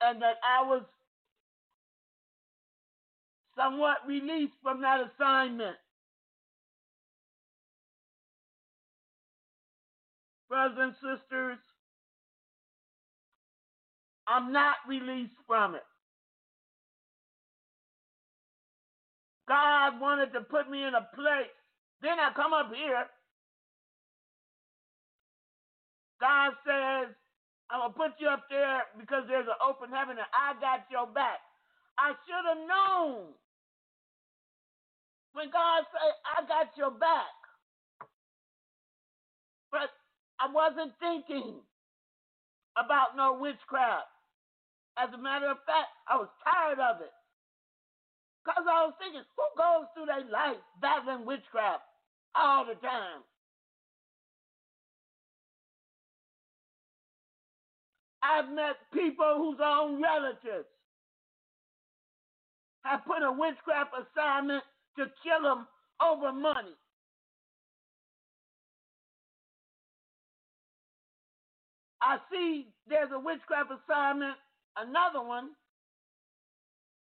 And 0.00 0.20
that 0.20 0.38
I 0.42 0.66
was 0.66 0.82
somewhat 3.56 3.98
released 4.04 4.54
from 4.64 4.80
that 4.80 4.98
assignment. 4.98 5.76
Brothers 10.54 10.78
and 10.78 10.94
sisters, 11.02 11.58
I'm 14.28 14.52
not 14.52 14.76
released 14.86 15.34
from 15.48 15.74
it. 15.74 15.82
God 19.48 20.00
wanted 20.00 20.32
to 20.34 20.42
put 20.42 20.70
me 20.70 20.84
in 20.86 20.94
a 20.94 21.10
place. 21.14 21.50
Then 22.02 22.20
I 22.20 22.30
come 22.36 22.52
up 22.54 22.70
here. 22.72 23.06
God 26.20 26.52
says, 26.64 27.10
I'm 27.70 27.80
going 27.82 27.92
to 27.92 27.98
put 27.98 28.12
you 28.20 28.28
up 28.28 28.44
there 28.48 28.82
because 29.00 29.24
there's 29.26 29.48
an 29.50 29.58
open 29.58 29.90
heaven 29.90 30.18
and 30.18 30.30
I 30.30 30.54
got 30.60 30.86
your 30.90 31.08
back. 31.08 31.42
I 31.98 32.14
should 32.26 32.46
have 32.46 32.68
known 32.68 33.34
when 35.34 35.50
God 35.50 35.84
said, 35.90 36.14
I 36.38 36.46
got 36.46 36.76
your 36.78 36.92
back. 36.92 37.43
I 40.44 40.52
wasn't 40.52 40.92
thinking 41.00 41.54
about 42.76 43.16
no 43.16 43.32
witchcraft. 43.40 44.12
As 44.98 45.08
a 45.14 45.18
matter 45.18 45.48
of 45.48 45.56
fact, 45.64 45.88
I 46.06 46.16
was 46.16 46.28
tired 46.44 46.78
of 46.78 47.00
it. 47.00 47.12
Because 48.44 48.68
I 48.68 48.84
was 48.84 48.92
thinking, 49.00 49.24
who 49.24 49.46
goes 49.56 49.88
through 49.94 50.04
their 50.04 50.28
life 50.30 50.60
battling 50.82 51.24
witchcraft 51.24 51.82
all 52.36 52.66
the 52.66 52.74
time? 52.74 53.24
I've 58.22 58.52
met 58.52 58.76
people 58.92 59.34
whose 59.38 59.60
own 59.64 60.02
relatives 60.02 60.68
have 62.84 63.00
put 63.06 63.22
a 63.24 63.32
witchcraft 63.32 63.92
assignment 63.96 64.64
to 64.98 65.06
kill 65.24 65.42
them 65.42 65.66
over 66.04 66.32
money. 66.32 66.76
I 72.04 72.18
see 72.32 72.68
there's 72.88 73.10
a 73.14 73.20
witchcraft 73.20 73.72
assignment, 73.72 74.36
another 74.76 75.24
one, 75.26 75.50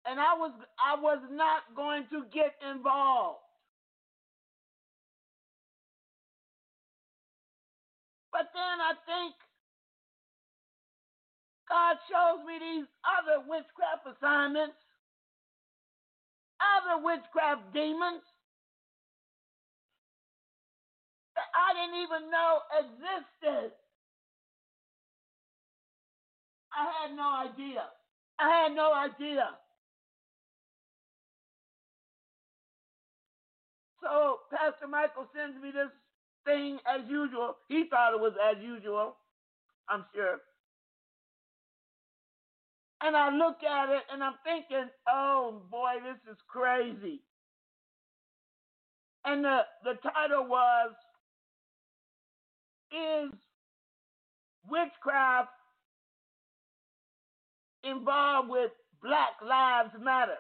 and 0.07 0.21
I 0.21 0.35
was 0.37 0.53
I 0.81 1.01
was 1.01 1.21
not 1.33 1.63
going 1.77 2.07
to 2.13 2.25
get 2.33 2.53
involved. 2.63 3.41
But 8.33 8.49
then 8.55 8.79
I 8.81 8.95
think 9.07 9.35
God 11.69 11.97
shows 12.11 12.45
me 12.47 12.59
these 12.61 12.89
other 13.05 13.45
witchcraft 13.49 14.07
assignments, 14.07 14.77
other 16.61 17.03
witchcraft 17.05 17.73
demons 17.75 18.23
that 21.37 21.49
I 21.55 21.75
didn't 21.75 22.03
even 22.03 22.31
know 22.31 22.61
existed. 22.81 23.73
I 26.77 27.09
had 27.09 27.17
no 27.17 27.29
idea. 27.33 27.85
I 28.41 28.49
had 28.65 28.75
no 28.77 28.93
idea. 28.95 29.51
So 34.03 34.41
Pastor 34.51 34.89
Michael 34.89 35.27
sends 35.35 35.63
me 35.63 35.71
this 35.73 35.91
thing 36.47 36.79
as 36.87 37.03
usual. 37.09 37.57
He 37.69 37.85
thought 37.91 38.15
it 38.15 38.21
was 38.21 38.35
as 38.51 38.63
usual, 38.63 39.17
I'm 39.89 40.05
sure. 40.15 40.39
And 43.03 43.17
I 43.17 43.31
look 43.35 43.63
at 43.65 43.91
it 43.91 44.03
and 44.13 44.23
I'm 44.23 44.35
thinking, 44.45 44.89
oh 45.09 45.63
boy, 45.71 45.95
this 46.05 46.33
is 46.33 46.39
crazy. 46.49 47.23
And 49.25 49.45
the, 49.45 49.61
the 49.85 49.95
title 50.03 50.47
was 50.49 50.93
Is 52.93 53.33
Witchcraft 54.69 55.51
involved 57.85 58.49
with 58.49 58.71
Black 59.03 59.41
Lives 59.47 59.93
Matter? 60.01 60.39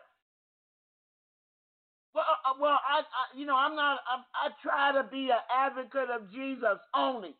Well, 2.14 2.24
uh, 2.28 2.54
well, 2.60 2.78
I, 2.86 3.00
I, 3.00 3.38
you 3.38 3.46
know, 3.46 3.56
I'm 3.56 3.74
not. 3.74 4.00
I'm, 4.04 4.24
I 4.34 4.52
try 4.62 4.92
to 4.92 5.08
be 5.08 5.30
an 5.30 5.40
advocate 5.48 6.10
of 6.10 6.30
Jesus 6.30 6.78
only. 6.94 7.34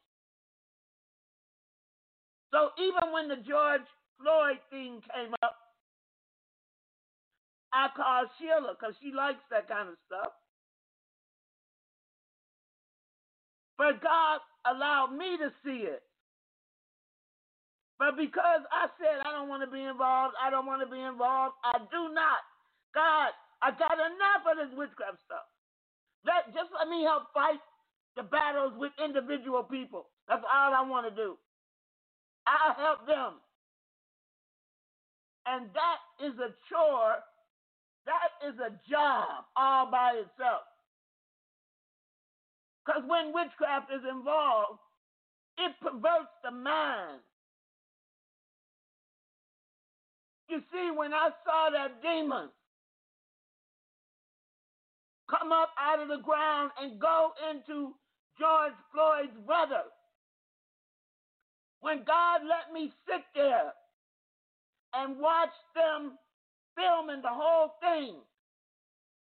So 2.53 2.71
even 2.79 3.13
when 3.13 3.29
the 3.29 3.37
George 3.37 3.85
Floyd 4.21 4.59
thing 4.71 5.01
came 5.15 5.35
up, 5.43 5.57
I 7.73 7.89
called 7.97 8.29
Sheila 8.39 8.77
because 8.79 8.95
she 9.03 9.13
likes 9.13 9.41
that 9.51 9.69
kind 9.69 9.89
of 9.89 9.97
stuff. 10.07 10.33
But 13.79 14.03
God 14.03 14.41
allowed 14.67 15.17
me 15.17 15.37
to 15.39 15.51
see 15.65 15.85
it. 15.85 16.03
But 18.03 18.19
because 18.19 18.67
I 18.75 18.91
said 18.99 19.23
I 19.23 19.31
don't 19.31 19.47
want 19.47 19.63
to 19.63 19.71
be 19.71 19.79
involved, 19.79 20.35
I 20.35 20.51
don't 20.51 20.67
want 20.67 20.83
to 20.83 20.91
be 20.91 20.99
involved, 20.99 21.55
I 21.63 21.79
do 21.87 22.11
not. 22.11 22.43
God 22.91 23.31
I 23.63 23.71
got 23.71 23.95
enough 23.95 24.43
of 24.43 24.59
this 24.59 24.75
witchcraft 24.75 25.23
stuff. 25.23 25.47
Let 26.27 26.51
just 26.51 26.75
let 26.75 26.91
me 26.91 27.07
help 27.07 27.31
fight 27.31 27.63
the 28.19 28.27
battles 28.27 28.75
with 28.75 28.91
individual 28.99 29.63
people. 29.63 30.11
That's 30.27 30.43
all 30.43 30.75
I 30.75 30.83
want 30.83 31.07
to 31.07 31.15
do. 31.15 31.39
I'll 32.43 32.75
help 32.75 33.07
them. 33.07 33.39
And 35.47 35.71
that 35.71 36.03
is 36.27 36.35
a 36.43 36.51
chore. 36.67 37.23
That 38.11 38.35
is 38.43 38.59
a 38.59 38.75
job 38.91 39.47
all 39.55 39.87
by 39.95 40.19
itself. 40.19 40.67
Because 42.83 43.07
when 43.07 43.31
witchcraft 43.31 43.95
is 43.95 44.03
involved, 44.11 44.83
it 45.55 45.71
perverts 45.79 46.35
the 46.43 46.51
mind. 46.51 47.23
You 50.53 50.61
see, 50.71 50.91
when 50.95 51.15
I 51.15 51.31
saw 51.47 51.71
that 51.73 52.03
demon, 52.03 52.51
come 55.31 55.51
up 55.51 55.71
out 55.81 56.03
of 56.03 56.09
the 56.09 56.23
ground 56.23 56.73
and 56.79 57.01
go 57.01 57.31
into 57.51 57.95
George 58.39 58.77
Floyd's 58.93 59.33
brother. 59.47 59.85
When 61.81 62.05
God 62.05 62.43
let 62.45 62.71
me 62.71 62.93
sit 63.09 63.23
there 63.35 63.73
and 64.93 65.19
watch 65.19 65.57
them 65.75 66.19
filming 66.77 67.23
the 67.23 67.33
whole 67.33 67.73
thing, 67.81 68.17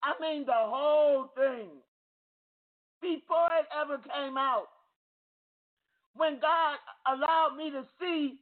I 0.02 0.14
mean 0.20 0.48
the 0.48 0.52
whole 0.56 1.30
thing, 1.38 1.70
before 3.04 3.50
it 3.60 3.68
ever 3.80 4.00
came 4.00 4.36
out, 4.36 4.66
when 6.16 6.40
God 6.40 6.78
allowed 7.08 7.56
me 7.56 7.70
to 7.70 7.86
see 8.02 8.40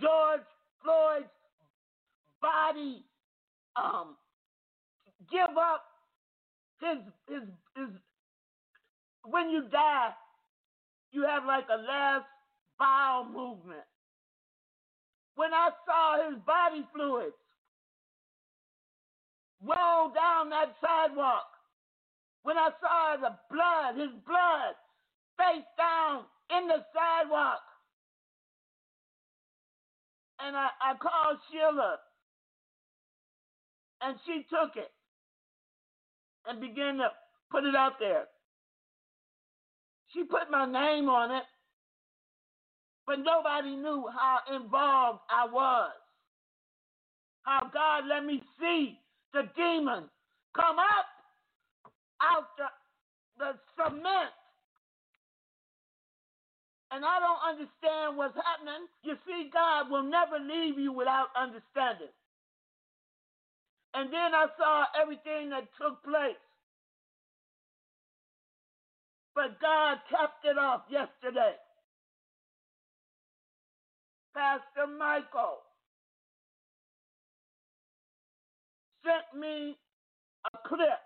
George 0.00 0.46
Floyd's 0.84 1.26
body 2.40 3.04
um, 3.76 4.16
give 5.30 5.56
up 5.56 5.84
his 6.80 6.98
his 7.28 7.48
his 7.76 7.88
when 9.24 9.50
you 9.50 9.64
die, 9.70 10.10
you 11.12 11.22
have 11.24 11.44
like 11.44 11.66
a 11.70 11.82
last 11.82 12.24
bowel 12.78 13.24
movement. 13.24 13.84
When 15.34 15.52
I 15.52 15.70
saw 15.86 16.30
his 16.30 16.38
body 16.46 16.84
fluids 16.94 17.36
roll 19.62 20.10
down 20.10 20.50
that 20.50 20.74
sidewalk, 20.80 21.46
when 22.42 22.56
I 22.56 22.70
saw 22.80 23.16
the 23.20 23.36
blood, 23.50 23.96
his 24.00 24.14
blood 24.26 24.74
face 25.36 25.66
down 25.76 26.24
in 26.50 26.68
the 26.68 26.84
sidewalk, 26.94 27.62
and 30.40 30.56
I, 30.56 30.68
I 30.80 30.94
called 30.94 31.38
Sheila, 31.50 31.98
and 34.02 34.16
she 34.26 34.44
took 34.50 34.76
it 34.76 34.90
and 36.46 36.60
began 36.60 36.96
to 36.98 37.08
put 37.50 37.64
it 37.64 37.74
out 37.74 37.94
there. 37.98 38.24
She 40.12 40.24
put 40.24 40.50
my 40.50 40.64
name 40.64 41.08
on 41.08 41.30
it, 41.30 41.44
but 43.06 43.18
nobody 43.18 43.76
knew 43.76 44.06
how 44.12 44.38
involved 44.54 45.20
I 45.30 45.46
was. 45.46 45.92
How 47.42 47.70
God 47.72 48.04
let 48.08 48.24
me 48.24 48.42
see 48.60 48.98
the 49.32 49.42
demons 49.56 50.08
come 50.54 50.78
up 50.78 51.06
out 52.20 52.48
the, 52.58 52.68
the 53.38 53.50
cement. 53.76 54.34
And 56.90 57.04
I 57.04 57.20
don't 57.20 57.44
understand 57.44 58.16
what's 58.16 58.36
happening. 58.36 58.88
You 59.04 59.14
see, 59.26 59.50
God 59.52 59.90
will 59.90 60.02
never 60.02 60.40
leave 60.40 60.78
you 60.78 60.92
without 60.92 61.28
understanding. 61.36 62.12
And 63.94 64.12
then 64.12 64.34
I 64.34 64.46
saw 64.58 64.84
everything 65.00 65.50
that 65.50 65.68
took 65.80 66.02
place. 66.04 66.36
But 69.34 69.60
God 69.60 69.98
kept 70.10 70.44
it 70.44 70.58
off 70.58 70.82
yesterday. 70.90 71.54
Pastor 74.34 74.86
Michael 74.98 75.58
sent 79.04 79.40
me 79.40 79.76
a 80.54 80.68
clip. 80.68 81.00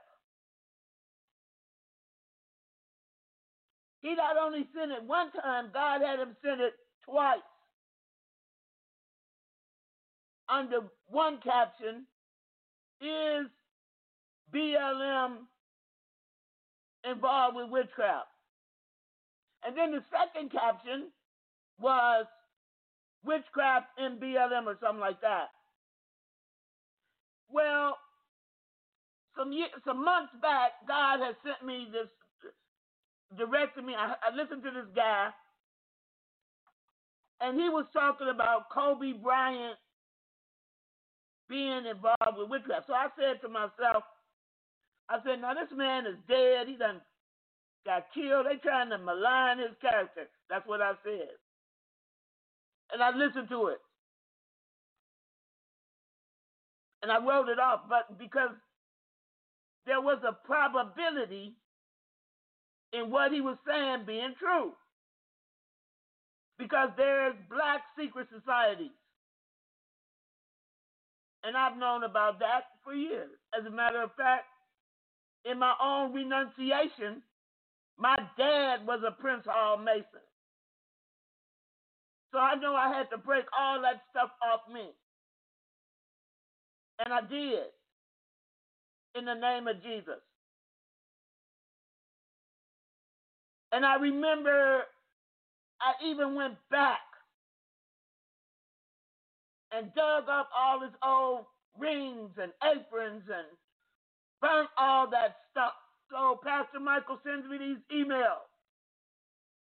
He 4.00 4.14
not 4.14 4.36
only 4.36 4.66
sent 4.74 4.92
it 4.92 5.04
one 5.04 5.30
time, 5.32 5.70
God 5.72 6.02
had 6.02 6.18
him 6.20 6.36
send 6.44 6.60
it 6.60 6.74
twice. 7.04 7.38
Under 10.48 10.80
one 11.08 11.38
caption, 11.42 12.06
is 13.02 13.46
BLM 14.54 15.38
involved 17.04 17.56
with 17.56 17.70
witchcraft? 17.70 18.28
And 19.64 19.76
then 19.76 19.92
the 19.92 20.04
second 20.10 20.50
caption 20.50 21.10
was 21.80 22.26
witchcraft 23.24 23.86
in 23.98 24.18
BLM 24.18 24.66
or 24.66 24.78
something 24.80 25.00
like 25.00 25.20
that. 25.20 25.48
Well, 27.50 27.96
some 29.36 29.52
some 29.86 30.04
months 30.04 30.32
back, 30.40 30.72
God 30.88 31.20
has 31.20 31.34
sent 31.44 31.66
me 31.66 31.88
this, 31.92 32.08
directed 33.38 33.84
me. 33.84 33.94
I, 33.94 34.14
I 34.22 34.34
listened 34.34 34.62
to 34.64 34.70
this 34.70 34.90
guy, 34.94 35.30
and 37.40 37.60
he 37.60 37.68
was 37.68 37.86
talking 37.92 38.28
about 38.28 38.70
Kobe 38.72 39.12
Bryant 39.12 39.78
being 41.52 41.84
involved 41.84 42.40
with 42.40 42.48
witchcraft. 42.48 42.88
So 42.88 42.94
I 42.96 43.12
said 43.12 43.44
to 43.44 43.48
myself, 43.52 44.08
I 45.12 45.20
said, 45.20 45.44
now 45.44 45.52
this 45.52 45.68
man 45.76 46.06
is 46.08 46.16
dead. 46.26 46.66
He 46.66 46.80
done 46.80 47.04
got 47.84 48.08
killed. 48.14 48.46
They 48.48 48.56
trying 48.56 48.88
to 48.88 48.96
malign 48.96 49.58
his 49.58 49.76
character. 49.84 50.32
That's 50.48 50.66
what 50.66 50.80
I 50.80 50.92
said. 51.04 51.36
And 52.92 53.02
I 53.02 53.10
listened 53.12 53.50
to 53.50 53.68
it. 53.68 53.78
And 57.02 57.12
I 57.12 57.18
wrote 57.18 57.48
it 57.50 57.58
off, 57.58 57.80
but 57.88 58.18
because 58.18 58.56
there 59.84 60.00
was 60.00 60.18
a 60.26 60.32
probability 60.46 61.52
in 62.92 63.10
what 63.10 63.32
he 63.32 63.40
was 63.40 63.56
saying 63.66 64.04
being 64.06 64.32
true. 64.38 64.72
Because 66.58 66.90
there's 66.96 67.34
black 67.50 67.82
secret 67.98 68.28
societies. 68.32 68.94
And 71.44 71.56
I've 71.56 71.76
known 71.78 72.04
about 72.04 72.38
that 72.40 72.64
for 72.84 72.94
years. 72.94 73.30
As 73.58 73.66
a 73.66 73.70
matter 73.70 74.02
of 74.02 74.14
fact, 74.16 74.46
in 75.44 75.58
my 75.58 75.74
own 75.82 76.14
renunciation, 76.14 77.22
my 77.98 78.16
dad 78.38 78.86
was 78.86 79.00
a 79.06 79.12
Prince 79.20 79.44
Hall 79.46 79.76
Mason. 79.78 80.22
So 82.32 82.38
I 82.38 82.54
know 82.56 82.74
I 82.74 82.88
had 82.96 83.10
to 83.10 83.18
break 83.18 83.44
all 83.58 83.82
that 83.82 84.02
stuff 84.10 84.30
off 84.42 84.60
me. 84.72 84.90
And 87.04 87.12
I 87.12 87.20
did. 87.22 87.66
In 89.18 89.26
the 89.26 89.34
name 89.34 89.68
of 89.68 89.82
Jesus. 89.82 90.20
And 93.72 93.84
I 93.84 93.96
remember 93.96 94.82
I 95.80 95.92
even 96.06 96.34
went 96.34 96.54
back 96.70 97.00
and 99.72 99.94
dug 99.94 100.28
up 100.28 100.48
all 100.56 100.80
his 100.82 100.92
old 101.04 101.46
rings 101.78 102.30
and 102.40 102.52
aprons 102.64 103.24
and 103.28 103.46
burnt 104.40 104.68
all 104.78 105.10
that 105.10 105.36
stuff. 105.50 105.72
So 106.10 106.40
Pastor 106.44 106.80
Michael 106.80 107.18
sends 107.24 107.46
me 107.48 107.58
these 107.58 108.06
emails 108.06 108.46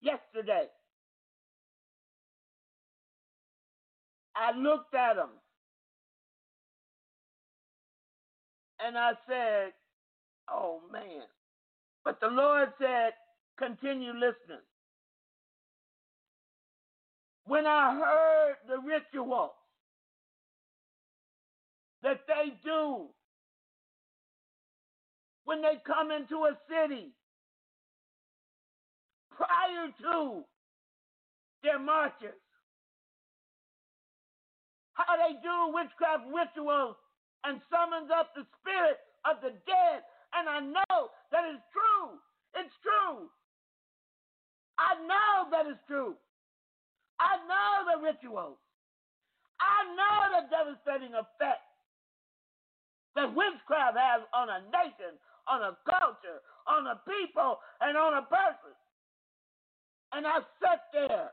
yesterday. 0.02 0.66
I 4.36 4.58
looked 4.58 4.96
at 4.96 5.16
them 5.16 5.30
and 8.86 8.98
I 8.98 9.12
said, 9.28 9.74
oh 10.50 10.82
man. 10.92 11.24
But 12.06 12.20
the 12.22 12.28
Lord 12.28 12.70
said, 12.80 13.12
continue 13.60 14.14
listening. 14.14 14.64
When 17.46 17.66
I 17.68 17.96
heard 17.96 18.56
the 18.68 18.78
ritual 18.88 19.54
that 22.04 22.22
they 22.28 22.54
do 22.64 23.08
when 25.46 25.62
they 25.62 25.82
come 25.86 26.12
into 26.12 26.46
a 26.46 26.58
city 26.70 27.14
prior 29.30 29.90
to 30.02 30.44
their 31.64 31.80
marches. 31.80 32.38
How 34.94 35.18
they 35.18 35.34
do 35.42 35.74
witchcraft 35.74 36.30
rituals 36.30 36.96
and 37.46 37.62
summons 37.70 38.12
up 38.14 38.34
the 38.36 38.46
spirit 38.60 39.02
of 39.26 39.42
the 39.42 39.54
dead. 39.66 40.06
And 40.34 40.48
I 40.48 40.60
know 40.62 40.98
that 41.32 41.46
is 41.50 41.62
true. 41.74 42.18
It's 42.54 42.74
true. 42.82 43.30
I 44.78 44.98
know 45.06 45.50
that 45.52 45.66
is 45.70 45.80
true. 45.88 46.16
I 47.20 47.38
know 47.46 47.72
the 47.90 47.98
rituals. 48.02 48.58
I 49.62 49.86
know 49.94 50.18
the 50.42 50.44
devastating 50.50 51.14
effect 51.14 51.71
that 53.16 53.36
witchcraft 53.36 53.98
has 53.98 54.22
on 54.34 54.50
a 54.50 54.60
nation, 54.72 55.18
on 55.48 55.62
a 55.62 55.78
culture, 55.90 56.40
on 56.68 56.88
a 56.88 57.02
people, 57.08 57.58
and 57.82 57.98
on 57.98 58.16
a 58.16 58.22
person. 58.24 58.74
And 60.14 60.28
I 60.28 60.40
sat 60.60 60.88
there. 60.94 61.32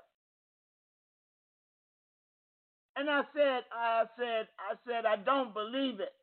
And 2.96 3.08
I 3.08 3.22
said, 3.32 3.62
I 3.72 4.04
said, 4.18 4.48
I 4.58 4.74
said, 4.86 5.06
I 5.06 5.16
don't 5.16 5.54
believe 5.54 6.00
it. 6.00 6.14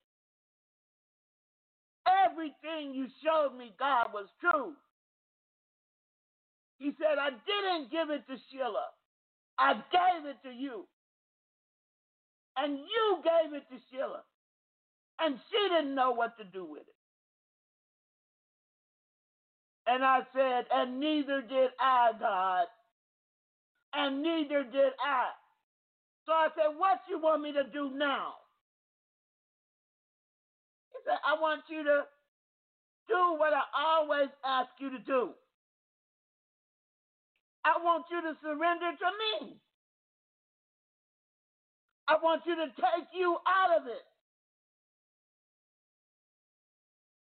Everything 2.05 2.93
you 2.93 3.07
showed 3.23 3.57
me, 3.57 3.73
God, 3.79 4.07
was 4.13 4.27
true. 4.41 4.73
He 6.77 6.91
said, 6.99 7.17
I 7.17 7.29
didn't 7.31 7.91
give 7.91 8.09
it 8.09 8.27
to 8.27 8.37
Sheila. 8.51 8.87
I 9.57 9.73
gave 9.73 10.25
it 10.29 10.37
to 10.43 10.53
you. 10.53 10.85
And 12.57 12.77
you 12.77 13.23
gave 13.23 13.53
it 13.53 13.63
to 13.69 13.77
Sheila. 13.89 14.21
And 15.19 15.39
she 15.49 15.69
didn't 15.69 15.95
know 15.95 16.11
what 16.11 16.37
to 16.37 16.43
do 16.43 16.65
with 16.65 16.81
it. 16.81 16.95
And 19.87 20.03
I 20.03 20.21
said, 20.35 20.65
and 20.73 20.99
neither 20.99 21.41
did 21.41 21.69
I, 21.79 22.11
God. 22.19 22.65
And 23.93 24.21
neither 24.23 24.63
did 24.63 24.93
I. 24.99 25.29
So 26.25 26.33
I 26.33 26.49
said, 26.55 26.77
what 26.77 26.99
you 27.09 27.19
want 27.19 27.41
me 27.43 27.53
to 27.53 27.63
do 27.63 27.91
now? 27.95 28.33
He 30.91 30.99
said, 31.05 31.19
I 31.25 31.39
want 31.39 31.61
you 31.69 31.83
to 31.83 32.03
do 33.07 33.35
what 33.37 33.53
I 33.53 33.61
always 33.77 34.29
ask 34.43 34.69
you 34.79 34.89
to 34.89 34.99
do. 34.99 35.29
I 37.63 37.77
want 37.83 38.05
you 38.11 38.21
to 38.21 38.33
surrender 38.41 38.91
to 38.91 39.45
me. 39.45 39.57
I 42.07 42.17
want 42.21 42.43
you 42.45 42.55
to 42.55 42.65
take 42.65 43.07
you 43.13 43.37
out 43.47 43.81
of 43.81 43.87
it. 43.87 44.05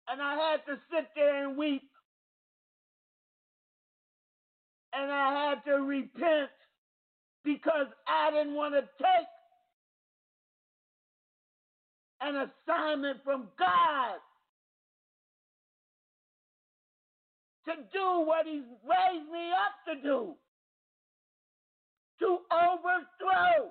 And 0.09 0.21
I 0.21 0.35
had 0.35 0.65
to 0.67 0.79
sit 0.91 1.07
there 1.15 1.47
and 1.47 1.57
weep. 1.57 1.89
And 4.93 5.11
I 5.11 5.49
had 5.49 5.71
to 5.71 5.77
repent 5.83 6.49
because 7.43 7.87
I 8.07 8.31
didn't 8.31 8.55
want 8.55 8.73
to 8.75 8.81
take 8.81 9.27
an 12.21 12.35
assignment 12.35 13.19
from 13.23 13.47
God 13.59 14.17
to 17.67 17.73
do 17.93 18.25
what 18.25 18.45
He's 18.45 18.63
raised 18.83 19.31
me 19.31 19.51
up 19.51 19.95
to 19.95 20.01
do 20.01 20.35
to 22.19 22.39
overthrow 22.51 23.69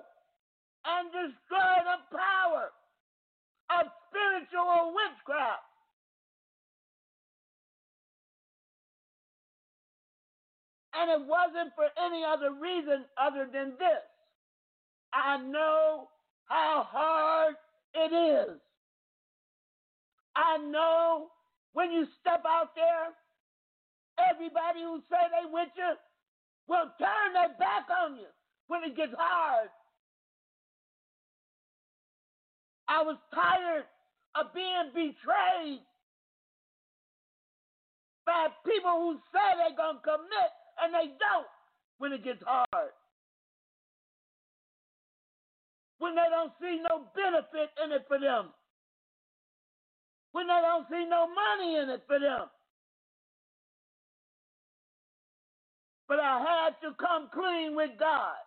and 0.87 1.11
destroy 1.11 1.75
the 1.83 1.99
power 2.15 2.71
of 3.71 3.87
spiritual 4.07 4.95
witchcraft. 4.95 5.66
And 10.95 11.11
it 11.11 11.27
wasn't 11.27 11.73
for 11.75 11.87
any 12.03 12.23
other 12.23 12.51
reason 12.53 13.05
other 13.19 13.47
than 13.51 13.73
this. 13.77 14.03
I 15.13 15.37
know 15.37 16.09
how 16.45 16.87
hard 16.89 17.55
it 17.93 18.13
is. 18.13 18.59
I 20.35 20.57
know 20.57 21.27
when 21.73 21.91
you 21.91 22.05
step 22.21 22.43
out 22.47 22.75
there, 22.75 23.13
everybody 24.29 24.81
who 24.81 25.01
say 25.09 25.17
they 25.29 25.51
with 25.51 25.69
you 25.75 25.93
will 26.67 26.91
turn 26.99 27.33
their 27.33 27.55
back 27.59 27.85
on 28.03 28.15
you 28.15 28.27
when 28.67 28.83
it 28.83 28.95
gets 28.95 29.13
hard. 29.17 29.69
I 32.87 33.01
was 33.03 33.17
tired 33.33 33.83
of 34.35 34.53
being 34.53 34.91
betrayed 34.93 35.81
by 38.25 38.47
people 38.65 38.91
who 38.91 39.19
say 39.33 39.47
they're 39.57 39.75
going 39.75 39.97
to 39.97 40.03
commit 40.03 40.51
and 40.81 40.93
they 40.93 41.13
don't 41.19 41.47
when 41.99 42.13
it 42.13 42.23
gets 42.23 42.43
hard. 42.45 42.91
When 45.99 46.15
they 46.15 46.29
don't 46.29 46.53
see 46.61 46.79
no 46.89 47.05
benefit 47.15 47.71
in 47.83 47.91
it 47.91 48.05
for 48.07 48.19
them. 48.19 48.49
When 50.31 50.47
they 50.47 50.61
don't 50.61 50.85
see 50.89 51.05
no 51.09 51.27
money 51.27 51.77
in 51.77 51.89
it 51.89 52.03
for 52.07 52.19
them. 52.19 52.47
But 56.07 56.19
I 56.19 56.39
had 56.39 56.87
to 56.87 56.95
come 56.99 57.29
clean 57.33 57.75
with 57.75 57.91
God. 57.99 58.37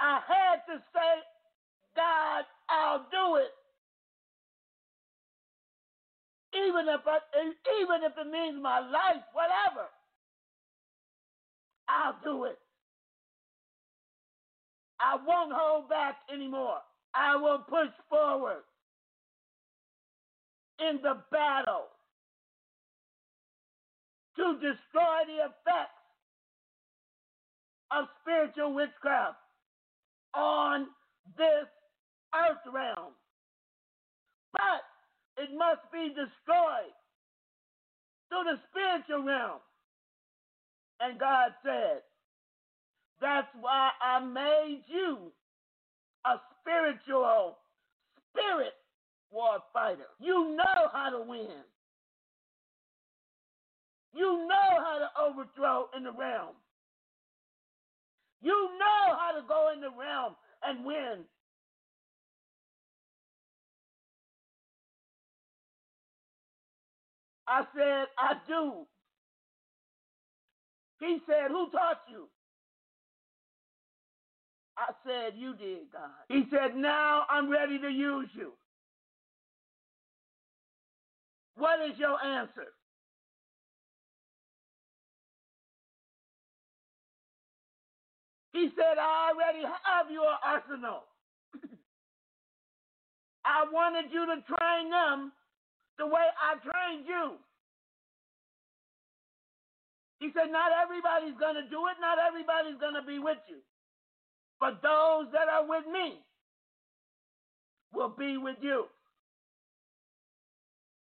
I 0.00 0.20
had 0.26 0.64
to 0.72 0.80
say, 0.94 1.12
God, 1.96 2.44
I'll 2.70 3.06
do 3.10 3.36
it. 3.36 3.52
Even 6.54 6.88
if 6.88 7.00
I, 7.06 7.18
even 7.80 8.02
if 8.02 8.12
it 8.18 8.30
means 8.30 8.60
my 8.60 8.80
life, 8.80 9.22
whatever. 9.32 9.86
I'll 11.88 12.16
do 12.24 12.44
it. 12.44 12.58
I 15.00 15.16
won't 15.26 15.52
hold 15.54 15.88
back 15.88 16.16
anymore. 16.32 16.78
I 17.14 17.36
will 17.36 17.58
push 17.68 17.88
forward 18.08 18.62
in 20.78 20.98
the 21.02 21.16
battle 21.30 21.86
to 24.36 24.54
destroy 24.54 25.24
the 25.26 25.44
effects 25.46 26.00
of 27.90 28.06
spiritual 28.22 28.74
witchcraft 28.74 29.36
on 30.34 30.86
this 31.36 31.66
earth 32.34 32.72
realm. 32.72 33.12
But 34.52 34.82
it 35.40 35.50
must 35.56 35.80
be 35.92 36.08
destroyed 36.08 36.92
through 38.28 38.44
the 38.44 38.60
spiritual 38.68 39.24
realm. 39.24 39.60
And 41.00 41.18
God 41.18 41.52
said, 41.64 42.02
That's 43.20 43.48
why 43.60 43.90
I 44.02 44.20
made 44.20 44.82
you 44.86 45.32
a 46.26 46.36
spiritual 46.60 47.56
spirit 48.28 48.74
war 49.30 49.58
fighter. 49.72 50.12
You 50.20 50.56
know 50.56 50.88
how 50.92 51.08
to 51.10 51.24
win. 51.26 51.64
You 54.14 54.46
know 54.46 54.68
how 54.84 54.98
to 54.98 55.08
overthrow 55.22 55.86
in 55.96 56.04
the 56.04 56.12
realm. 56.12 56.54
You 58.42 58.70
know 58.78 59.16
how 59.16 59.32
to 59.32 59.46
go 59.46 59.70
in 59.72 59.80
the 59.80 59.90
realm 59.90 60.34
and 60.64 60.84
win. 60.84 61.24
I 67.50 67.64
said, 67.76 68.06
I 68.16 68.34
do. 68.46 68.86
He 71.00 71.18
said, 71.26 71.50
Who 71.50 71.68
taught 71.72 71.98
you? 72.08 72.28
I 74.78 74.92
said, 75.04 75.32
You 75.36 75.56
did, 75.56 75.90
God. 75.92 76.10
He 76.28 76.44
said, 76.48 76.76
Now 76.76 77.24
I'm 77.28 77.50
ready 77.50 77.80
to 77.80 77.88
use 77.88 78.28
you. 78.34 78.52
What 81.56 81.80
is 81.90 81.98
your 81.98 82.22
answer? 82.24 82.68
He 88.52 88.68
said, 88.76 88.96
I 88.96 89.32
already 89.32 89.64
have 89.64 90.10
your 90.10 90.36
arsenal. 90.44 91.02
I 93.44 93.64
wanted 93.72 94.12
you 94.12 94.24
to 94.26 94.42
train 94.46 94.90
them 94.90 95.32
the 96.00 96.08
way 96.08 96.24
I 96.40 96.56
trained 96.64 97.04
you. 97.04 97.36
He 100.18 100.32
said, 100.32 100.48
Not 100.48 100.72
everybody's 100.72 101.36
going 101.36 101.60
to 101.60 101.68
do 101.68 101.84
it, 101.92 102.00
not 102.00 102.16
everybody's 102.16 102.80
going 102.80 102.96
to 102.96 103.04
be 103.04 103.20
with 103.20 103.38
you. 103.48 103.60
But 104.58 104.80
those 104.80 105.28
that 105.32 105.48
are 105.48 105.68
with 105.68 105.84
me 105.92 106.20
will 107.92 108.12
be 108.16 108.36
with 108.40 108.56
you. 108.60 108.84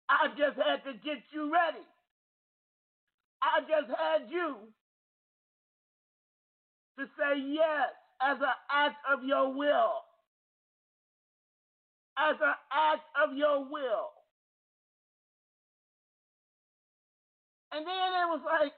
I 0.10 0.30
just 0.34 0.58
had 0.58 0.82
to 0.90 0.94
get 1.06 1.22
you 1.34 1.54
ready. 1.54 1.86
I 3.42 3.62
just 3.62 3.90
had 3.94 4.32
you 4.32 4.58
to 6.98 7.06
say 7.18 7.38
yes 7.54 7.94
as 8.22 8.38
an 8.42 8.58
act 8.72 8.98
of 9.14 9.24
your 9.24 9.54
will. 9.54 10.02
As 12.18 12.36
an 12.42 12.58
act 12.72 13.06
of 13.22 13.38
your 13.38 13.70
will. 13.70 14.10
And 17.74 17.86
then 17.86 18.10
it 18.14 18.30
was 18.30 18.42
like 18.46 18.74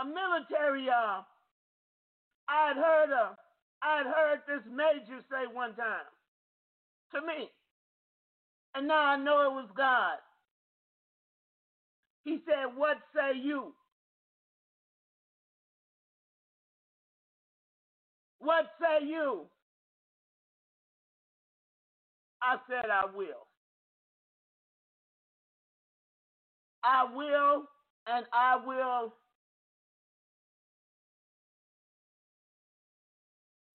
a 0.00 0.04
military 0.06 0.88
uh 0.90 1.22
I'd 2.48 2.76
heard 2.76 3.10
a 3.10 3.36
I'd 3.82 4.06
heard 4.06 4.40
this 4.48 4.64
major 4.70 5.20
say 5.30 5.46
one 5.52 5.74
time 5.76 6.06
to 7.14 7.20
me. 7.26 7.48
And 8.74 8.88
now 8.88 9.06
I 9.06 9.16
know 9.16 9.42
it 9.50 9.54
was 9.54 9.68
God. 9.76 10.18
He 12.24 12.38
said, 12.46 12.76
What 12.76 12.98
say 13.14 13.38
you? 13.38 13.74
What 18.40 18.66
say 18.80 19.06
you? 19.06 19.46
I 22.42 22.56
said, 22.68 22.90
I 22.90 23.06
will. 23.06 23.46
I 26.84 27.04
will, 27.14 27.64
and 28.08 28.26
I 28.32 28.56
will. 28.56 29.12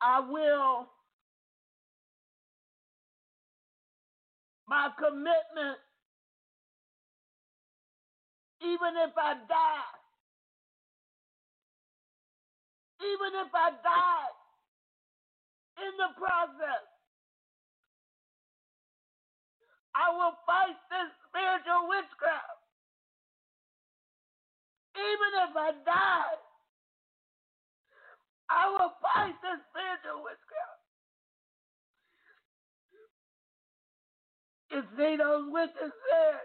I 0.01 0.19
will. 0.21 0.89
My 4.67 4.89
commitment, 4.99 5.79
even 8.61 8.95
if 9.03 9.11
I 9.17 9.35
die, 9.47 9.97
even 13.01 13.31
if 13.41 13.49
I 13.53 13.71
die 13.83 14.31
in 15.85 15.93
the 15.97 16.09
process, 16.17 16.85
I 19.95 20.11
will 20.11 20.33
fight 20.45 20.77
this 20.91 21.11
spiritual 21.29 21.89
witchcraft. 21.89 22.58
Even 24.97 25.31
if 25.49 25.53
I 25.57 25.71
die, 25.85 26.37
I 28.49 28.69
will 28.71 28.93
fight 29.01 29.35
this 29.43 29.61
spiritual 29.71 30.23
witchcraft. 30.25 30.81
You 34.71 34.81
see 34.97 35.17
those 35.17 35.45
witches 35.51 35.93
there? 36.11 36.41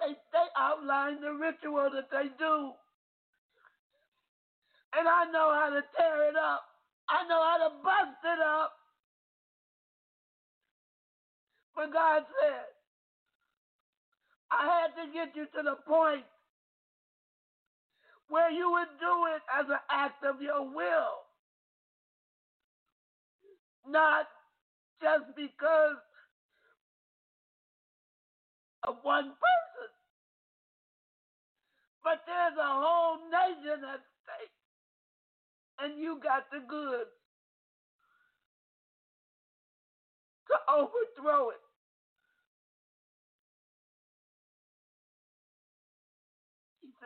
They 0.00 0.14
they 0.32 0.48
outline 0.58 1.20
the 1.22 1.32
ritual 1.34 1.90
that 1.94 2.10
they 2.12 2.28
do. 2.38 2.72
And 4.96 5.08
I 5.08 5.26
know 5.32 5.52
how 5.52 5.70
to 5.70 5.82
tear 5.98 6.28
it 6.30 6.36
up. 6.36 6.64
I 7.08 7.26
know 7.28 7.42
how 7.42 7.58
to 7.68 7.70
bust 7.84 8.20
it 8.24 8.40
up. 8.40 8.72
But 11.76 11.92
God 11.92 12.24
said, 12.40 12.71
I 14.52 14.68
had 14.68 14.92
to 15.00 15.12
get 15.12 15.34
you 15.34 15.46
to 15.46 15.62
the 15.64 15.76
point 15.88 16.24
where 18.28 18.50
you 18.50 18.70
would 18.72 18.92
do 19.00 19.14
it 19.34 19.42
as 19.58 19.66
an 19.68 19.80
act 19.90 20.24
of 20.24 20.42
your 20.42 20.62
will. 20.62 21.24
Not 23.88 24.26
just 25.00 25.24
because 25.36 25.96
of 28.86 28.96
one 29.02 29.24
person. 29.24 29.90
But 32.04 32.20
there's 32.26 32.58
a 32.58 32.72
whole 32.82 33.18
nation 33.30 33.84
at 33.84 34.00
stake. 34.22 34.56
And 35.80 35.98
you 35.98 36.20
got 36.22 36.44
the 36.52 36.60
goods 36.68 37.10
to 40.48 40.56
overthrow 40.72 41.50
it. 41.50 41.71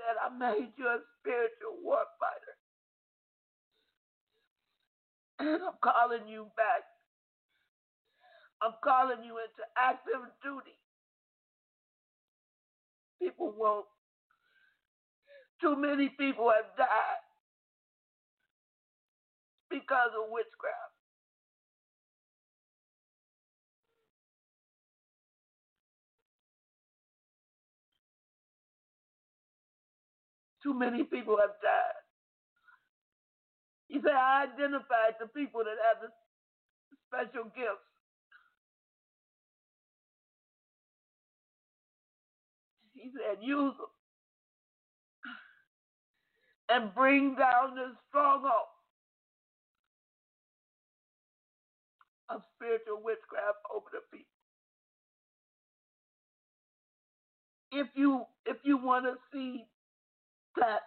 Said, 0.07 0.17
I 0.23 0.31
made 0.39 0.71
you 0.79 0.87
a 0.87 1.01
spiritual 1.21 1.83
warfighter. 1.83 2.55
And 5.41 5.63
I'm 5.63 5.79
calling 5.83 6.29
you 6.29 6.47
back. 6.57 6.85
I'm 8.63 8.75
calling 8.85 9.25
you 9.25 9.39
into 9.39 9.65
active 9.79 10.23
duty. 10.43 10.79
People 13.23 13.55
won't. 13.59 13.87
Too 15.61 15.77
many 15.77 16.11
people 16.11 16.51
have 16.51 16.77
died 16.79 17.25
because 19.71 20.11
of 20.17 20.31
witchcraft. 20.31 20.96
Too 30.67 30.75
many 30.75 31.05
people 31.05 31.39
have 31.39 31.55
died. 31.63 32.03
He 33.89 34.01
said, 34.03 34.13
I 34.15 34.45
identified 34.53 35.17
the 35.21 35.29
people 35.29 35.63
that 35.65 35.79
have 35.89 36.03
the 36.03 36.11
special 37.09 37.51
gifts. 37.57 37.89
He 42.95 43.11
said, 43.15 43.39
use 43.43 43.75
them 43.79 43.93
and 46.71 46.95
bring 46.95 47.37
down 47.37 47.75
the 47.77 47.93
stronghold 48.09 48.73
of 52.31 52.43
spiritual 52.57 53.03
witchcraft 53.05 53.59
over 53.75 53.87
the 53.93 54.01
people. 54.13 54.31
If 57.73 57.89
you 57.97 58.25
if 58.47 58.59
you 58.65 58.79
want 58.79 59.07
to 59.07 59.15
see 59.33 59.65
that 60.57 60.83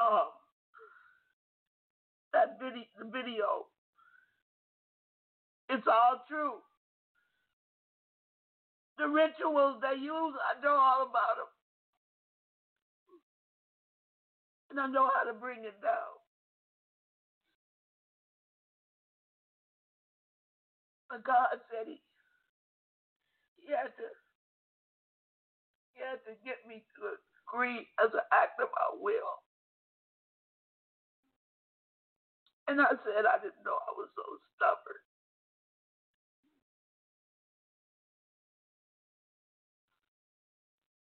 um 0.00 0.30
that 2.32 2.58
video 2.60 2.84
the 2.98 3.06
video, 3.06 3.66
it's 5.70 5.86
all 5.86 6.22
true. 6.28 6.58
The 8.98 9.08
rituals 9.08 9.82
they 9.82 9.98
use, 9.98 10.34
I 10.38 10.60
know 10.62 10.74
all 10.74 11.02
about 11.02 11.36
them. 11.38 11.50
And 14.70 14.80
I 14.80 14.86
know 14.86 15.08
how 15.14 15.24
to 15.24 15.34
bring 15.34 15.64
it 15.64 15.80
down. 15.82 16.14
But 21.10 21.24
God 21.24 21.46
said 21.70 21.86
he, 21.86 22.02
he 23.62 23.70
had 23.70 23.94
to 23.94 24.06
he 25.94 26.02
had 26.02 26.18
to 26.26 26.34
get 26.44 26.66
me 26.66 26.82
to 26.98 27.14
agree 27.54 27.86
as 28.02 28.10
an 28.14 28.26
act 28.32 28.60
of 28.60 28.68
my 28.74 28.88
will. 29.00 29.34
And 32.68 32.80
I 32.80 32.90
said 33.04 33.26
I 33.26 33.38
didn't 33.42 33.64
know 33.64 33.76
I 33.76 33.92
was 33.96 34.08
so 34.16 34.24
stubborn. 34.56 35.02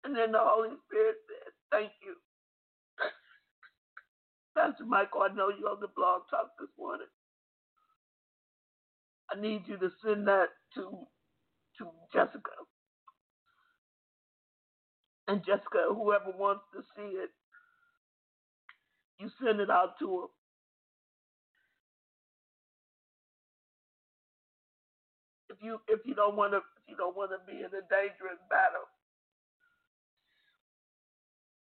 And 0.05 0.17
then 0.17 0.33
the 0.33 0.41
Holy 0.43 0.77
Spirit 0.87 1.17
said, 1.29 1.53
Thank 1.73 1.93
you. 2.05 2.17
Pastor 4.57 4.87
Michael, 4.87 5.23
I 5.23 5.35
know 5.35 5.51
you're 5.51 5.71
on 5.71 5.81
the 5.81 5.89
blog 5.97 6.23
talk 6.31 6.51
this 6.61 6.71
morning. 6.79 7.09
I 9.33 9.41
need 9.41 9.69
you 9.69 9.79
to 9.79 9.91
send 10.05 10.29
that 10.29 10.49
to 10.77 11.07
to 11.79 11.87
Jessica. 12.13 12.53
And 15.29 15.45
Jessica, 15.47 15.89
whoever 15.95 16.33
wants 16.39 16.65
to 16.75 16.83
see 16.97 17.17
it, 17.17 17.31
you 19.21 19.31
send 19.43 19.61
it 19.61 19.71
out 19.71 19.99
to 20.01 20.07
them. 20.07 20.31
If 25.51 25.59
you 25.63 25.81
if 25.89 26.01
you 26.07 26.15
don't 26.15 26.37
want 26.37 26.53
to 26.55 26.61
you 26.89 26.97
don't 26.97 27.17
want 27.17 27.33
to 27.33 27.39
be 27.51 27.59
in 27.61 27.67
a 27.67 27.85
dangerous 27.91 28.41
battle 28.51 28.87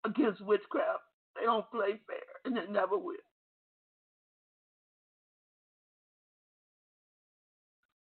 against 0.05 0.45
witchcraft, 0.45 1.03
they 1.35 1.43
don't 1.45 1.69
play 1.71 1.99
fair, 2.07 2.27
and 2.45 2.57
they 2.57 2.67
never 2.71 2.97
will. 2.97 3.15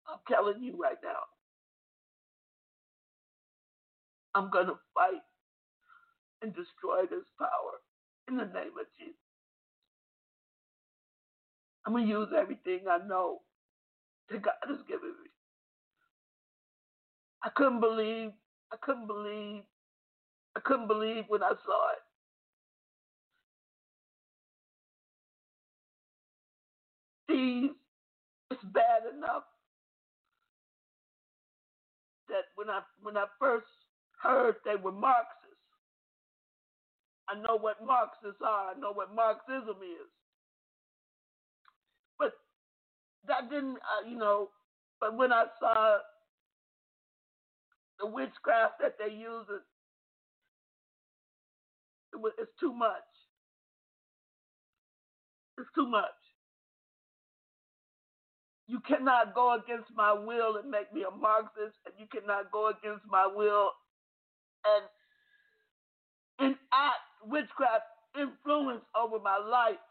I'm 0.08 0.20
telling 0.28 0.64
you 0.64 0.78
right 0.82 0.98
now. 1.04 1.24
I'm 4.36 4.52
to 4.68 4.76
fight 4.96 5.22
and 6.44 6.56
destroy 6.56 7.04
this 7.10 7.26
power 7.40 7.82
in 8.30 8.38
the 8.38 8.46
name 8.46 8.78
of 8.80 8.88
Jesus. 9.00 9.16
I'm 11.86 11.94
going 11.94 12.06
to 12.06 12.12
use 12.12 12.30
everything 12.38 12.82
I 12.90 13.00
know 13.08 13.42
that 14.30 14.42
God 14.44 14.54
has 14.68 14.80
given 14.88 15.10
me. 15.24 15.32
I 17.44 17.50
couldn't 17.56 17.82
believe, 17.82 18.32
I 18.74 18.78
couldn't 18.82 19.08
believe, 19.08 19.64
I 20.56 20.62
couldn't 20.62 20.88
believe 20.88 21.26
when 21.30 21.44
I 21.44 21.54
saw 21.66 21.92
it. 21.94 22.04
These, 27.30 27.72
it's 28.52 28.64
bad 28.74 29.04
enough 29.16 29.44
that 32.30 32.46
when 32.56 32.70
I 32.70 32.82
when 33.02 33.18
I 33.18 33.26
first 33.40 33.68
heard 34.22 34.56
they 34.66 34.76
were 34.76 34.92
Marxists, 34.92 35.43
I 37.30 37.36
know 37.40 37.58
what 37.58 37.86
Marxists 37.86 38.42
are. 38.46 38.72
I 38.76 38.80
know 38.80 38.92
what 38.94 39.16
Marxism 39.16 39.78
is. 39.82 40.10
But 42.20 42.34
that 43.28 43.50
didn't, 43.50 43.78
uh, 43.78 44.10
you 44.10 44.18
know. 44.18 44.50
But 45.00 45.18
when 45.18 45.32
I 45.34 45.46
saw 45.60 45.98
the 48.00 48.08
witchcraft 48.08 48.76
that 48.82 48.96
they 49.00 49.14
use, 49.14 49.46
it, 49.50 49.62
it 52.14 52.22
was, 52.22 52.34
it's 52.38 52.52
too 52.60 52.74
much. 52.74 53.08
It's 55.58 55.70
too 55.76 55.88
much. 55.88 56.12
You 58.68 58.80
cannot 58.88 59.36
go 59.36 59.56
against 59.56 59.92
my 59.96 60.14
will 60.14 60.58
and 60.58 60.70
make 60.70 60.94
me 60.94 61.04
a 61.04 61.16
Marxist, 61.16 61.78
and 61.86 61.94
you 61.98 62.08
cannot 62.12 62.52
go 62.52 62.70
against 62.70 63.04
my 63.10 63.28
will 63.28 63.72
and 64.66 64.86
enact 66.40 67.03
witchcraft 67.28 67.84
influence 68.20 68.84
over 68.96 69.20
my 69.20 69.38
life. 69.38 69.82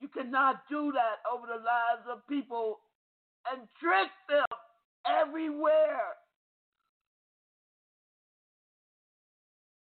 You 0.00 0.08
cannot 0.08 0.62
do 0.68 0.92
that 0.92 1.24
over 1.32 1.46
the 1.46 1.62
lives 1.62 2.06
of 2.10 2.26
people 2.28 2.78
and 3.50 3.62
trick 3.80 4.10
them 4.28 4.46
everywhere 5.06 6.14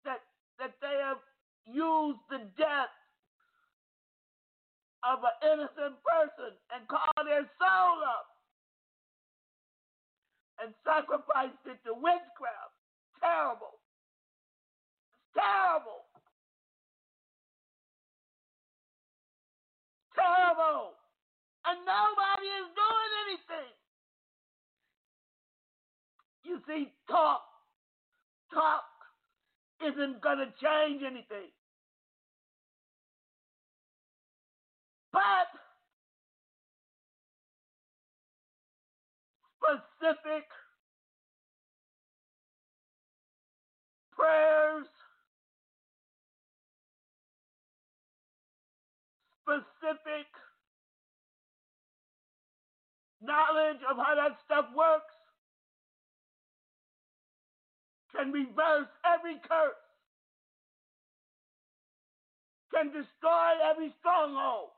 that 0.05 0.21
that 0.59 0.73
they 0.81 0.97
have 1.03 1.19
used 1.67 2.21
the 2.31 2.39
death 2.57 2.95
of 5.05 5.19
an 5.23 5.37
innocent 5.53 5.97
person 6.03 6.53
and 6.75 6.87
call 6.89 7.25
their 7.25 7.47
soul 7.59 7.99
up 8.07 8.27
and 10.63 10.73
sacrificed 10.85 11.61
it 11.67 11.79
to 11.85 11.93
witchcraft. 11.95 12.75
Terrible. 13.21 13.76
Terrible. 15.37 16.03
Terrible. 20.17 20.97
And 21.67 21.79
nobody 21.85 22.49
is 22.49 22.69
doing 22.73 23.13
anything. 23.29 23.73
You 26.45 26.61
see, 26.67 26.93
talk, 27.11 27.43
talk 28.55 28.85
isn't 29.85 30.23
going 30.23 30.39
to 30.39 30.53
change 30.63 31.03
anything. 31.03 31.51
But 35.13 35.49
specific 39.59 40.45
prayers, 44.17 44.87
specific 49.47 50.27
knowledge 53.23 53.79
of 53.89 53.97
how 53.97 54.15
that 54.17 54.37
stuff 54.45 54.67
works 54.77 55.15
can 58.15 58.33
reverse 58.33 58.91
every 59.07 59.37
curse, 59.47 59.87
can 62.75 62.87
destroy 62.89 63.51
every 63.71 63.95
stronghold, 64.01 64.71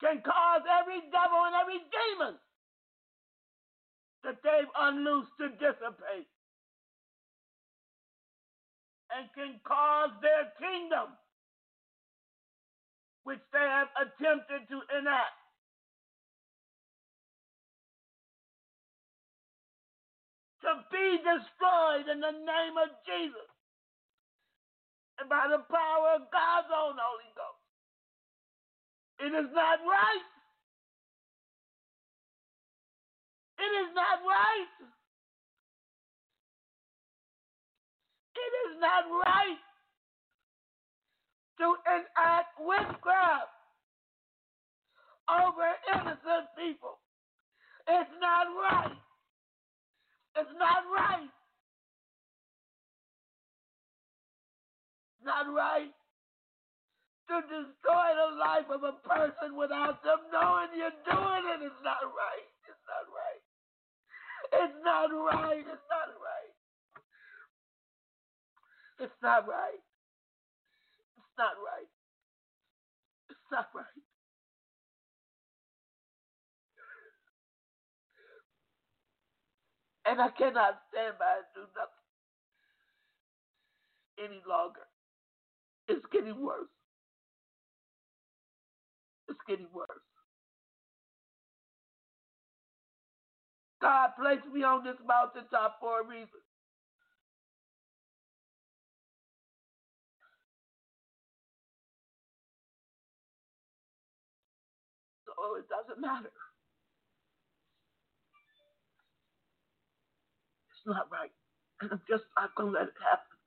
can 0.00 0.22
cause 0.24 0.62
every 0.80 1.00
devil 1.12 1.44
and 1.44 1.54
every 1.60 1.80
demon 1.92 2.34
that 4.24 4.40
they've 4.42 4.72
unloosed 4.80 5.36
to 5.38 5.48
dissipate. 5.60 6.28
and 9.14 9.28
can 9.34 9.60
cause 9.66 10.10
their 10.22 10.50
kingdom, 10.58 11.14
which 13.26 13.42
they 13.50 13.66
have 13.66 13.90
attempted 13.98 14.70
to 14.70 14.78
enact, 14.94 15.34
to 20.62 20.70
be 20.94 21.18
destroyed 21.18 22.06
in 22.06 22.22
the 22.22 22.30
name 22.38 22.78
of 22.78 22.94
Jesus 23.02 23.50
and 25.18 25.26
by 25.28 25.50
the 25.50 25.58
power 25.66 26.22
of 26.22 26.30
God's 26.30 26.70
own 26.70 26.94
Holy 26.94 27.30
Ghost. 27.34 27.66
It 29.26 29.32
is 29.34 29.50
not 29.50 29.82
right. 29.82 30.28
It 33.58 33.72
is 33.82 33.90
not 33.94 34.22
right. 34.22 34.74
It 38.38 38.52
is 38.70 38.72
not 38.78 39.04
right 39.26 39.65
to 41.58 41.76
enact 41.86 42.52
witchcraft 42.60 43.52
over 45.30 45.68
innocent 45.94 46.46
people. 46.58 46.98
It's 47.88 48.10
not 48.20 48.46
right. 48.56 48.98
It's 50.36 50.54
not 50.58 50.82
right. 50.92 51.30
Not 55.24 55.46
right 55.54 55.92
to 57.28 57.36
destroy 57.42 58.08
the 58.14 58.30
life 58.38 58.70
of 58.70 58.82
a 58.86 58.94
person 59.02 59.56
without 59.58 60.02
them 60.02 60.20
knowing 60.32 60.70
you're 60.78 60.98
doing 61.06 61.44
it. 61.54 61.60
It's 61.66 61.82
not 61.82 62.02
right. 62.06 62.48
It's 62.70 62.84
not 62.86 63.06
right. 63.10 63.42
It's 64.62 64.78
not 64.84 65.10
right. 65.10 65.64
It's 65.66 65.88
not 65.90 66.08
right. 66.22 66.54
It's 69.00 69.20
not 69.22 69.48
right. 69.48 69.85
It's 71.36 71.40
not 71.40 71.56
right. 71.60 71.90
It's 73.30 73.48
not 73.52 73.68
right. 73.74 74.02
And 80.06 80.20
I 80.20 80.30
cannot 80.30 80.80
stand 80.92 81.16
by 81.18 81.42
and 81.42 81.50
do 81.54 81.62
nothing 81.76 82.06
any 84.32 84.42
longer. 84.48 84.86
It's 85.88 86.06
getting 86.12 86.40
worse. 86.42 86.70
It's 89.28 89.40
getting 89.48 89.68
worse. 89.74 90.02
God 93.82 94.10
placed 94.20 94.46
me 94.52 94.64
on 94.64 94.84
this 94.84 94.96
mountaintop 95.06 95.78
for 95.80 96.02
a 96.02 96.06
reason. 96.06 96.45
So 105.46 105.54
it 105.56 105.66
doesn't 105.70 106.00
matter. 106.00 106.32
It's 110.70 110.86
not 110.86 111.06
right. 111.12 111.30
And 111.80 111.92
I'm 111.92 112.02
just 112.08 112.24
not 112.36 112.54
going 112.56 112.72
to 112.72 112.78
let 112.80 112.88
it 112.88 112.94
happen 112.98 113.38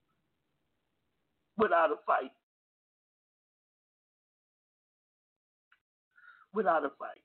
without 1.57 1.91
a 1.91 1.97
fight. 2.07 2.31
Without 6.53 6.85
a 6.85 6.89
fight. 6.97 7.23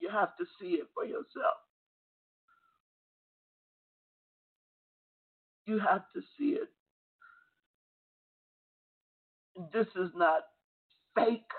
You 0.00 0.10
have 0.10 0.36
to 0.36 0.44
see 0.60 0.74
it 0.76 0.88
for 0.94 1.04
yourself. 1.04 1.58
You 5.66 5.78
have 5.78 6.04
to 6.14 6.22
see 6.38 6.50
it. 6.50 6.68
This 9.72 9.88
is 9.96 10.10
not 10.16 10.42
fake. 11.16 11.50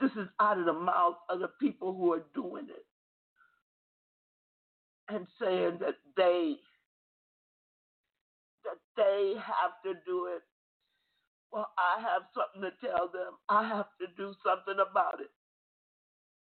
This 0.00 0.12
is 0.12 0.28
out 0.40 0.58
of 0.58 0.66
the 0.66 0.72
mouth 0.74 1.16
of 1.30 1.40
the 1.40 1.48
people 1.60 1.94
who 1.94 2.12
are 2.14 2.24
doing 2.34 2.68
it 2.70 2.86
and 5.08 5.26
saying 5.40 5.78
that 5.80 5.96
they 6.16 6.56
that 8.64 8.78
they 8.96 9.34
have 9.36 9.72
to 9.84 9.94
do 10.06 10.26
it. 10.36 10.42
Well, 11.52 11.68
I 11.78 12.00
have 12.02 12.22
something 12.34 12.62
to 12.62 12.86
tell 12.86 13.08
them. 13.08 13.34
I 13.48 13.68
have 13.68 13.86
to 14.00 14.06
do 14.16 14.34
something 14.44 14.76
about 14.90 15.20
it. 15.20 15.30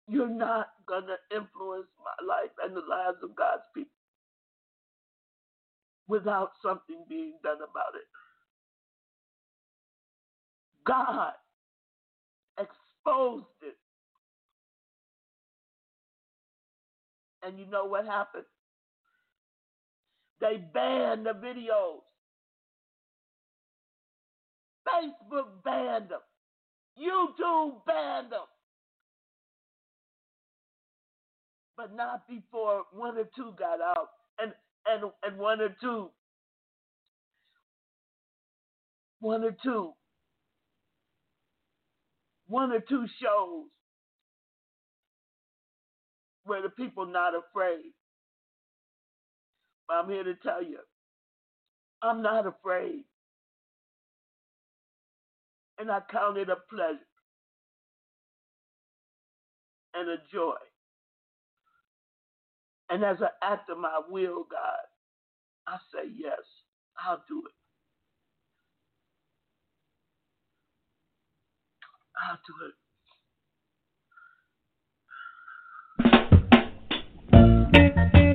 You're 0.09 0.29
not 0.29 0.69
to 1.07 1.17
influence 1.35 1.87
my 2.03 2.27
life 2.27 2.51
and 2.63 2.75
the 2.75 2.81
lives 2.81 3.17
of 3.23 3.35
God's 3.35 3.63
people 3.75 3.91
without 6.07 6.51
something 6.63 7.05
being 7.09 7.39
done 7.43 7.57
about 7.57 7.95
it. 7.95 8.16
God 10.87 11.33
exposed 12.59 13.45
it. 13.61 13.75
And 17.43 17.59
you 17.59 17.65
know 17.65 17.85
what 17.85 18.05
happened? 18.05 18.45
They 20.41 20.57
banned 20.73 21.25
the 21.25 21.31
videos. 21.31 22.01
Facebook 24.87 25.63
banned 25.63 26.09
them. 26.09 26.19
YouTube 26.99 27.85
banned 27.85 28.31
them. 28.31 28.45
But 31.75 31.95
not 31.95 32.27
before 32.27 32.83
one 32.91 33.17
or 33.17 33.29
two 33.35 33.53
got 33.57 33.81
out. 33.81 34.09
And 34.39 34.53
and 34.87 35.11
and 35.23 35.37
one 35.37 35.61
or 35.61 35.75
two 35.81 36.09
one 39.19 39.43
or 39.43 39.55
two 39.63 39.93
one 42.47 42.71
or 42.73 42.81
two 42.81 43.07
shows 43.21 43.65
where 46.45 46.61
the 46.63 46.69
people 46.69 47.05
not 47.07 47.33
afraid. 47.35 47.93
But 49.87 49.95
I'm 49.95 50.09
here 50.09 50.23
to 50.23 50.35
tell 50.35 50.63
you, 50.63 50.79
I'm 52.01 52.21
not 52.23 52.47
afraid. 52.47 53.03
And 55.79 55.91
I 55.91 56.01
count 56.11 56.37
it 56.37 56.49
a 56.49 56.57
pleasure 56.69 56.99
and 59.95 60.09
a 60.09 60.17
joy. 60.33 60.55
And 62.89 63.03
as 63.03 63.17
an 63.21 63.29
act 63.43 63.69
of 63.69 63.79
my 63.79 64.01
will, 64.09 64.45
God, 64.49 64.85
I 65.67 65.77
say 65.93 66.09
yes, 66.15 66.41
I'll 67.05 67.23
do 67.29 67.43
it. 67.47 67.56
I'll 72.21 72.39
do 72.47 72.53
it. 72.67 72.73
Let's 78.15 78.26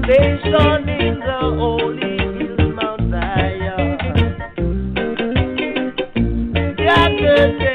foundation 0.00 0.88
in 0.88 1.20
the 1.20 1.40
holy 1.58 2.16
hills, 2.38 2.74
Mount 2.74 3.10
Zion. 3.10 3.98
Gather 6.76 7.69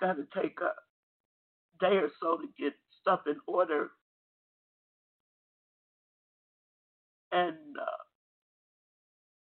gotta 0.00 0.26
take 0.42 0.58
a 0.60 0.72
day 1.80 1.96
or 1.98 2.10
so 2.20 2.38
to 2.38 2.48
get 2.58 2.74
stuff 3.00 3.22
in 3.26 3.36
order, 3.46 3.90
and 7.32 7.56
uh, 7.80 8.04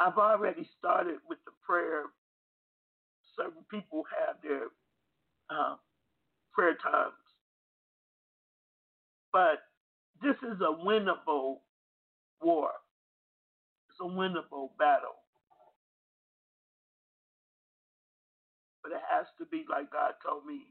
I've 0.03 0.17
already 0.17 0.69
started 0.79 1.17
with 1.29 1.39
the 1.45 1.51
prayer. 1.67 2.03
Certain 3.37 3.63
people 3.71 4.03
have 4.27 4.37
their 4.43 4.67
uh, 5.49 5.75
prayer 6.53 6.75
times 6.83 7.13
but 9.33 9.59
this 10.23 10.35
is 10.43 10.61
a 10.61 10.85
winnable 10.85 11.57
war. 12.41 12.71
It's 13.89 13.99
a 14.01 14.05
winnable 14.05 14.71
battle. 14.79 15.15
But 18.85 18.93
it 18.93 19.05
has 19.09 19.25
to 19.41 19.47
be 19.49 19.65
like 19.69 19.91
God 19.91 20.13
told 20.21 20.45
me. 20.45 20.69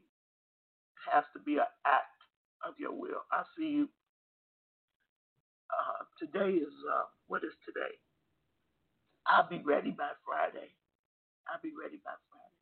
It 1.07 1.11
has 1.13 1.25
to 1.35 1.41
be 1.41 1.57
an 1.57 1.69
act 1.85 2.19
of 2.65 2.75
your 2.79 2.93
will. 2.93 3.23
I 3.31 3.43
see 3.57 3.69
you. 3.83 3.89
Uh, 5.71 6.05
today 6.19 6.57
is 6.57 6.73
uh, 6.91 7.05
what 7.27 7.43
is 7.43 7.53
today? 7.65 7.95
I'll 9.27 9.49
be 9.49 9.61
ready 9.65 9.91
by 9.91 10.11
Friday. 10.25 10.71
I'll 11.49 11.61
be 11.63 11.73
ready 11.75 11.97
by 12.03 12.13
Friday. 12.29 12.59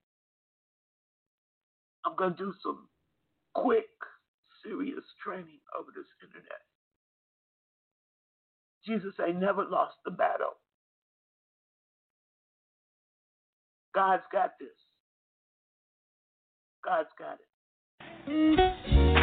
I'm 2.06 2.16
gonna 2.18 2.36
do 2.38 2.54
some 2.64 2.89
quick 3.56 3.89
serious 4.64 5.06
training 5.24 5.62
over 5.78 5.91
this 5.95 6.08
internet. 6.24 6.64
Jesus 8.86 9.16
ain't 9.26 9.39
never 9.41 9.66
lost 9.66 9.97
the 10.06 10.12
battle. 10.12 10.58
God's 13.95 14.24
got 14.32 14.54
this. 14.60 14.76
God's 16.84 17.10
got 17.18 17.40
it. 18.28 19.23